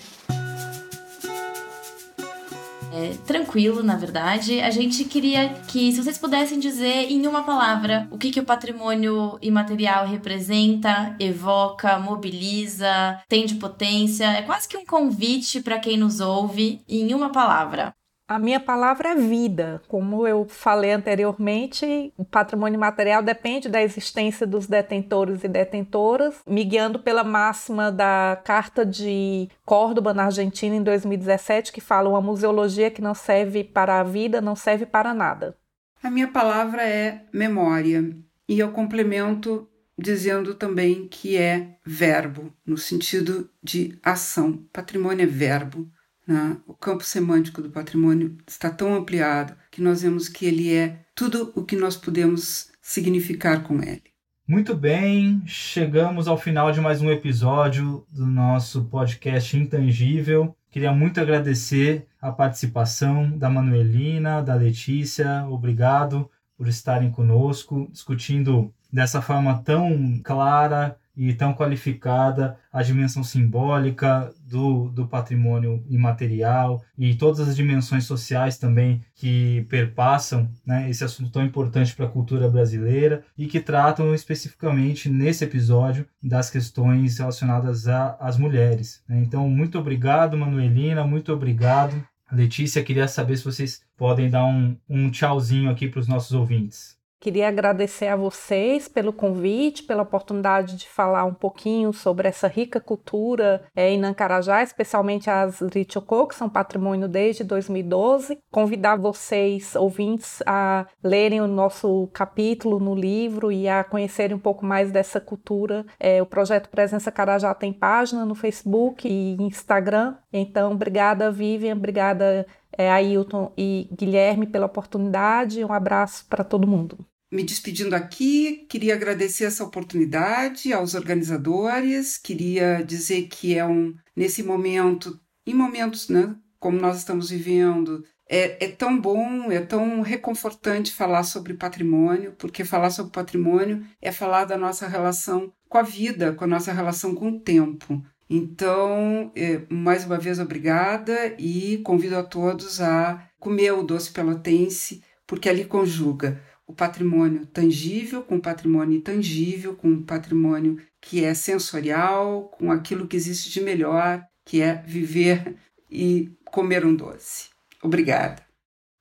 É, 2.93 3.15
tranquilo, 3.27 3.83
na 3.83 3.97
verdade. 3.97 4.61
A 4.61 4.71
gente 4.71 5.05
queria 5.05 5.55
que, 5.69 5.91
se 5.91 6.03
vocês 6.03 6.19
pudessem 6.19 6.59
dizer 6.59 7.11
em 7.11 7.27
uma 7.27 7.43
palavra 7.43 8.07
o 8.11 8.19
que, 8.19 8.31
que 8.31 8.41
o 8.41 8.45
patrimônio 8.45 9.39
imaterial 9.41 10.07
representa, 10.07 11.17
evoca, 11.19 11.99
mobiliza, 11.99 13.23
tem 13.27 13.47
de 13.47 13.55
potência, 13.55 14.27
é 14.27 14.43
quase 14.43 14.69
que 14.69 14.77
um 14.77 14.85
convite 14.85 15.63
para 15.63 15.79
quem 15.79 15.97
nos 15.97 16.21
ouve 16.21 16.83
em 16.87 17.15
uma 17.15 17.33
palavra. 17.33 17.98
A 18.29 18.39
minha 18.39 18.61
palavra 18.61 19.13
é 19.13 19.15
vida. 19.15 19.81
Como 19.89 20.29
eu 20.29 20.45
falei 20.47 20.93
anteriormente, 20.93 22.13
o 22.15 22.27
patrimônio 22.27 22.79
material 22.79 23.23
depende 23.23 23.71
da 23.71 23.83
existência 23.83 24.47
dos 24.47 24.67
detentores 24.67 25.43
e 25.43 25.49
detentoras, 25.49 26.35
me 26.47 26.63
guiando 26.63 26.99
pela 26.99 27.25
máxima 27.25 27.91
da 27.91 28.39
Carta 28.45 28.85
de 28.85 29.49
Córdoba, 29.65 30.13
na 30.13 30.27
Argentina, 30.27 30.77
em 30.77 30.83
2017, 30.83 31.73
que 31.73 31.81
fala: 31.81 32.11
uma 32.11 32.21
museologia 32.21 32.91
que 32.91 33.01
não 33.01 33.15
serve 33.15 33.65
para 33.65 33.99
a 33.99 34.03
vida 34.03 34.43
não 34.43 34.55
serve 34.55 34.85
para 34.85 35.15
nada. 35.15 35.57
A 36.03 36.11
minha 36.11 36.29
palavra 36.29 36.83
é 36.83 37.23
memória. 37.33 38.15
E 38.47 38.59
eu 38.59 38.71
complemento 38.73 39.67
dizendo 39.99 40.55
também 40.55 41.09
que 41.09 41.37
é 41.37 41.77
verbo, 41.85 42.53
no 42.65 42.77
sentido 42.77 43.49
de 43.63 43.99
ação. 44.03 44.65
Patrimônio 44.71 45.25
é 45.25 45.27
verbo. 45.27 45.91
Né? 46.29 46.59
O 46.67 46.75
campo 46.75 47.03
semântico 47.03 47.63
do 47.63 47.71
patrimônio 47.71 48.37
está 48.47 48.69
tão 48.69 48.95
ampliado 48.95 49.55
que 49.71 49.81
nós 49.81 50.03
vemos 50.03 50.29
que 50.29 50.45
ele 50.45 50.75
é 50.75 51.01
tudo 51.15 51.51
o 51.57 51.65
que 51.65 51.75
nós 51.75 51.97
podemos 51.97 52.71
significar 52.83 53.63
com 53.63 53.83
ele. 53.83 54.03
Muito 54.47 54.77
bem, 54.77 55.43
chegamos 55.47 56.29
ao 56.29 56.37
final 56.37 56.71
de 56.71 56.83
mais 56.83 57.01
um 57.01 57.11
episódio 57.11 58.07
do 58.11 58.27
nosso 58.27 58.85
podcast 58.85 59.57
Intangível. 59.57 60.55
Queria 60.71 60.93
muito 60.93 61.19
agradecer 61.19 62.07
a 62.21 62.31
participação 62.31 63.39
da 63.39 63.49
Manuelina, 63.49 64.43
da 64.43 64.55
Letícia. 64.55 65.47
Obrigado 65.49 66.31
por 66.59 66.69
estarem 66.69 67.11
conosco, 67.11 67.89
discutindo 67.91 68.71
dessa 68.93 69.23
forma 69.23 69.63
tão 69.65 70.21
clara 70.23 70.99
e 71.19 71.35
tão 71.35 71.53
qualificada 71.53 72.57
a 72.73 72.81
dimensão 72.81 73.25
simbólica 73.25 74.33
do, 74.47 74.89
do 74.91 75.09
patrimônio 75.09 75.85
imaterial 75.91 76.81
e 76.97 77.13
todas 77.17 77.41
as 77.41 77.57
dimensões 77.57 78.05
sociais 78.05 78.57
também 78.57 79.03
que 79.17 79.67
perpassam 79.69 80.49
né, 80.65 80.89
esse 80.89 81.03
assunto 81.03 81.33
tão 81.33 81.45
importante 81.45 81.95
para 81.95 82.07
a 82.07 82.11
cultura 82.11 82.49
brasileira 82.49 83.25
e 83.37 83.49
que 83.49 83.59
tratam 83.59 84.15
especificamente 84.15 85.09
nesse 85.11 85.43
episódio 85.43 86.07
das 86.23 86.51
questões 86.51 87.19
relacionadas 87.19 87.89
às 87.89 88.39
mulheres. 88.39 89.03
Né? 89.09 89.21
Então, 89.21 89.49
muito 89.51 89.77
obrigado, 89.77 90.37
Manuelina, 90.37 91.05
muito 91.05 91.33
obrigado. 91.33 92.01
Letícia, 92.31 92.85
queria 92.85 93.09
saber 93.09 93.39
se 93.39 93.45
vocês 93.45 93.83
podem 93.97 94.31
dar 94.31 94.45
um, 94.45 94.77
um 94.89 95.11
tchauzinho 95.11 95.69
aqui 95.69 95.89
para 95.89 96.01
os 96.01 96.07
nossos 96.07 96.33
ouvintes. 96.33 96.98
Queria 97.21 97.49
agradecer 97.49 98.07
a 98.07 98.17
vocês 98.17 98.87
pelo 98.87 99.13
convite, 99.13 99.83
pela 99.83 100.05
oportunidade 100.05 100.77
de 100.77 100.89
falar 100.89 101.25
um 101.25 101.35
pouquinho 101.35 101.93
sobre 101.93 102.29
essa 102.29 102.47
rica 102.47 102.81
cultura 102.81 103.65
é, 103.75 103.91
em 103.91 103.99
Nancarajá, 103.99 104.63
especialmente 104.63 105.29
as 105.29 105.61
Richocô, 105.61 106.29
que 106.29 106.37
são 106.37 106.49
patrimônio 106.49 107.09
desde 107.09 107.43
2012. 107.43 108.39
Convidar 108.53 108.97
vocês, 108.97 109.75
ouvintes, 109.75 110.41
a 110.47 110.87
lerem 111.03 111.41
o 111.41 111.49
nosso 111.49 112.09
capítulo 112.13 112.79
no 112.79 112.95
livro 112.95 113.51
e 113.51 113.69
a 113.69 113.83
conhecerem 113.83 114.37
um 114.37 114.41
pouco 114.41 114.65
mais 114.65 114.93
dessa 114.93 115.21
cultura. 115.21 115.85
É, 115.99 116.23
o 116.23 116.27
projeto 116.27 116.69
Presença 116.69 117.11
Carajá 117.11 117.53
tem 117.53 117.73
página 117.73 118.25
no 118.25 118.37
Facebook 118.37 119.09
e 119.09 119.37
Instagram. 119.43 120.15
Então, 120.33 120.73
obrigada, 120.73 121.33
Vivian, 121.33 121.75
obrigada 121.75 122.47
é, 122.79 122.89
Ailton 122.89 123.53
e 123.59 123.89
Guilherme 123.93 124.47
pela 124.47 124.67
oportunidade. 124.67 125.65
Um 125.65 125.73
abraço 125.73 126.25
para 126.31 126.45
todo 126.45 126.67
mundo. 126.67 127.05
Me 127.31 127.43
despedindo 127.43 127.95
aqui, 127.95 128.65
queria 128.71 128.95
agradecer 128.95 129.45
essa 129.45 129.63
oportunidade 129.63 130.73
aos 130.73 130.95
organizadores, 130.95 132.17
queria 132.17 132.83
dizer 132.83 133.29
que 133.29 133.55
é 133.55 133.67
um, 133.67 133.95
nesse 134.17 134.43
momento, 134.43 135.21
em 135.47 135.53
momentos 135.53 136.09
né, 136.09 136.35
como 136.59 136.81
nós 136.81 136.97
estamos 136.97 137.29
vivendo, 137.29 138.03
é, 138.29 138.65
é, 138.65 138.69
tão 138.69 138.99
bom, 138.99 139.51
é 139.51 139.61
tão 139.61 140.01
reconfortante 140.01 140.93
falar 140.93 141.23
sobre 141.23 141.55
patrimônio, 141.55 142.35
porque 142.39 142.65
falar 142.65 142.91
sobre 142.91 143.13
patrimônio 143.13 143.85
é 144.01 144.13
falar 144.13 144.45
da 144.45 144.57
nossa 144.57 144.87
relação 144.87 145.53
com 145.69 145.79
a 145.79 145.83
vida, 145.83 146.33
com 146.33 146.45
a 146.45 146.49
nossa 146.49 146.73
relação 146.73 147.15
com 147.15 147.29
o 147.29 147.41
tempo. 147.41 148.03
Então, 148.31 149.33
é, 149.35 149.63
mais 149.71 150.05
uma 150.05 150.19
vez, 150.19 150.39
obrigada 150.39 151.35
e 151.39 151.79
convido 151.79 152.17
a 152.17 152.23
todos 152.23 152.81
a 152.81 153.27
comer 153.39 153.73
o 153.73 153.83
doce 153.83 154.13
pelotense, 154.13 155.03
porque 155.27 155.49
ali 155.49 155.65
conjuga 155.65 156.43
o 156.67 156.75
patrimônio 156.75 157.47
tangível 157.47 158.23
com 158.23 158.37
o 158.37 158.43
patrimônio 158.43 158.99
intangível, 158.99 159.75
com 159.75 159.91
o 159.91 160.03
patrimônio 160.03 160.77
que 161.01 161.25
é 161.25 161.33
sensorial, 161.33 162.51
com 162.59 162.71
aquilo 162.71 163.07
que 163.07 163.17
existe 163.17 163.51
de 163.51 163.63
melhor, 163.63 164.23
que 164.45 164.61
é 164.61 164.75
viver 164.75 165.57
e 165.91 166.31
comer 166.45 166.85
um 166.85 166.95
doce. 166.95 167.49
Obrigada. 167.83 168.43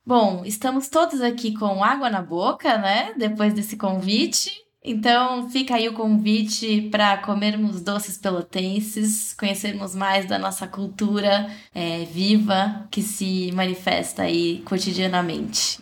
Bom, 0.06 0.44
estamos 0.46 0.88
todos 0.88 1.20
aqui 1.20 1.54
com 1.54 1.84
água 1.84 2.10
na 2.10 2.22
boca, 2.22 2.78
né? 2.78 3.14
Depois 3.18 3.54
desse 3.54 3.76
convite. 3.76 4.67
Então 4.84 5.50
fica 5.50 5.76
aí 5.76 5.90
o 5.90 5.94
convite 5.94 6.84
para 6.92 7.18
comermos 7.18 7.82
doces 7.82 8.18
pelotenses, 8.18 9.34
conhecermos 9.34 9.96
mais 9.96 10.28
da 10.28 10.38
nossa 10.38 10.68
cultura 10.68 11.48
é, 11.74 12.06
viva 12.06 12.88
que 12.92 13.02
se 13.02 13.52
manifesta 13.54 14.24
aí 14.24 14.62
cotidianamente. 14.66 15.80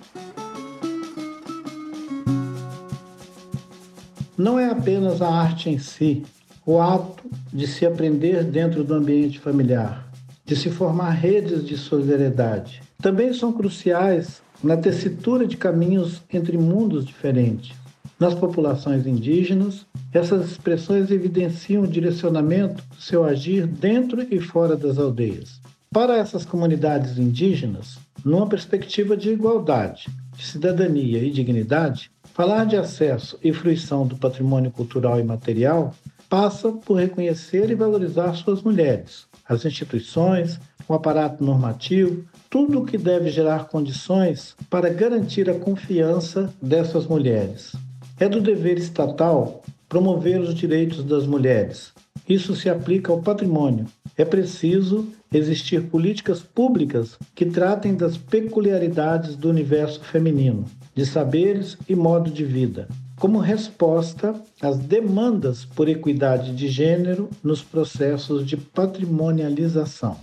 Não 4.38 4.60
é 4.60 4.70
apenas 4.70 5.22
a 5.22 5.30
arte 5.30 5.70
em 5.70 5.78
si, 5.78 6.24
o 6.66 6.82
ato 6.82 7.24
de 7.54 7.68
se 7.68 7.86
aprender 7.86 8.44
dentro 8.44 8.84
do 8.84 8.96
ambiente 8.96 9.40
familiar, 9.40 10.10
de 10.46 10.56
se 10.56 10.70
formar 10.70 11.12
redes 11.12 11.66
de 11.66 11.78
solidariedade. 11.78 12.82
Também 13.02 13.34
são 13.34 13.54
cruciais 13.54 14.42
na 14.64 14.76
tessitura 14.76 15.46
de 15.46 15.58
caminhos 15.58 16.22
entre 16.34 16.58
mundos 16.58 17.06
diferentes 17.06 17.85
nas 18.20 18.34
populações 18.34 19.06
indígenas, 19.06 19.86
essas 20.12 20.52
expressões 20.52 21.12
evidenciam 21.12 21.84
o 21.84 21.88
direcionamento 21.88 22.84
do 22.84 23.02
seu 23.02 23.24
agir 23.24 23.68
dentro 23.68 24.26
e 24.34 24.40
fora 24.40 24.76
das 24.76 24.98
aldeias. 24.98 25.60
Para 25.92 26.18
essas 26.18 26.46
comunidades 26.46 27.18
indígenas, 27.18 27.98
numa 28.24 28.48
perspectiva 28.48 29.16
de 29.16 29.30
igualdade, 29.30 30.08
de 30.36 30.46
cidadania 30.46 31.20
e 31.24 31.32
dignidade, 31.32 32.12
falar 32.34 32.66
de 32.66 32.76
acesso 32.76 33.38
e 33.44 33.54
fruição 33.54 34.06
do 34.06 34.18
patrimônio 34.18 34.72
cultural 34.72 35.20
e 35.20 35.24
material 35.24 35.94
passa 36.30 36.72
por 36.72 36.96
reconhecer 36.96 37.70
e 37.70 37.76
valorizar 37.76 38.34
suas 38.34 38.62
mulheres, 38.62 39.26
as 39.48 39.64
instituições, 39.64 40.60
o 40.88 40.94
aparato 40.94 41.44
normativo, 41.44 42.26
tudo 42.50 42.80
o 42.80 42.86
que 42.86 42.98
deve 42.98 43.30
gerar 43.30 43.66
condições 43.66 44.56
para 44.70 44.90
garantir 44.90 45.50
a 45.50 45.60
confiança 45.60 46.54
dessas 46.62 47.08
mulheres. 47.08 47.74
É 48.18 48.30
do 48.30 48.40
dever 48.40 48.78
estatal 48.78 49.62
promover 49.90 50.40
os 50.40 50.56
direitos 50.56 51.04
das 51.04 51.28
mulheres. 51.28 51.92
Isso 52.28 52.56
se 52.56 52.70
aplica 52.70 53.12
ao 53.12 53.22
patrimônio. 53.22 53.86
É 54.18 54.24
preciso 54.24 55.10
existir 55.34 55.84
políticas 55.84 56.40
públicas 56.40 57.18
que 57.36 57.46
tratem 57.46 57.94
das 57.94 58.18
peculiaridades 58.18 59.36
do 59.36 59.50
universo 59.50 60.00
feminino, 60.00 60.66
de 60.96 61.06
saberes 61.06 61.78
e 61.90 61.96
modo 61.96 62.32
de 62.32 62.46
vida, 62.46 62.88
como 63.20 63.40
resposta 63.40 64.34
às 64.62 64.78
demandas 64.78 65.66
por 65.66 65.90
equidade 65.90 66.56
de 66.56 66.70
gênero 66.70 67.30
nos 67.44 67.62
processos 67.62 68.46
de 68.46 68.56
patrimonialização. 68.56 70.18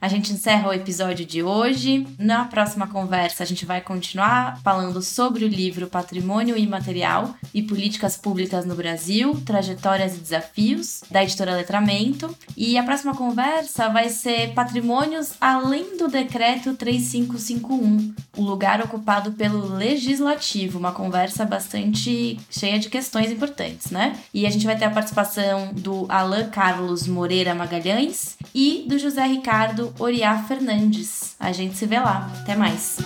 A 0.00 0.08
gente 0.08 0.32
encerra 0.32 0.70
o 0.70 0.72
episódio 0.72 1.26
de 1.26 1.42
hoje. 1.42 2.06
Na 2.18 2.46
próxima 2.46 2.86
conversa, 2.86 3.42
a 3.42 3.46
gente 3.46 3.66
vai 3.66 3.82
continuar 3.82 4.58
falando 4.64 5.02
sobre 5.02 5.44
o 5.44 5.48
livro 5.48 5.88
Patrimônio 5.88 6.56
Imaterial 6.56 7.34
e 7.52 7.62
Políticas 7.62 8.16
Públicas 8.16 8.64
no 8.64 8.74
Brasil, 8.74 9.38
Trajetórias 9.44 10.16
e 10.16 10.20
Desafios, 10.20 11.02
da 11.10 11.22
editora 11.22 11.54
Letramento. 11.54 12.34
E 12.56 12.78
a 12.78 12.82
próxima 12.82 13.14
conversa 13.14 13.90
vai 13.90 14.08
ser 14.08 14.54
Patrimônios 14.54 15.34
além 15.38 15.98
do 15.98 16.08
Decreto 16.08 16.72
3551, 16.72 18.14
o 18.38 18.42
lugar 18.42 18.80
ocupado 18.80 19.32
pelo 19.32 19.74
Legislativo. 19.74 20.78
Uma 20.78 20.92
conversa 20.92 21.44
bastante 21.44 22.40
cheia 22.48 22.78
de 22.78 22.88
questões 22.88 23.30
importantes, 23.30 23.90
né? 23.90 24.18
E 24.32 24.46
a 24.46 24.50
gente 24.50 24.64
vai 24.64 24.78
ter 24.78 24.86
a 24.86 24.90
participação 24.90 25.74
do 25.74 26.06
Alain 26.08 26.48
Carlos 26.48 27.06
Moreira 27.06 27.54
Magalhães 27.54 28.38
e 28.54 28.86
do 28.88 28.98
José 28.98 29.26
Ricardo 29.26 29.89
Oriá 29.98 30.42
Fernandes. 30.44 31.34
A 31.38 31.52
gente 31.52 31.76
se 31.76 31.86
vê 31.86 31.98
lá. 31.98 32.30
Até 32.42 32.54
mais. 32.56 32.98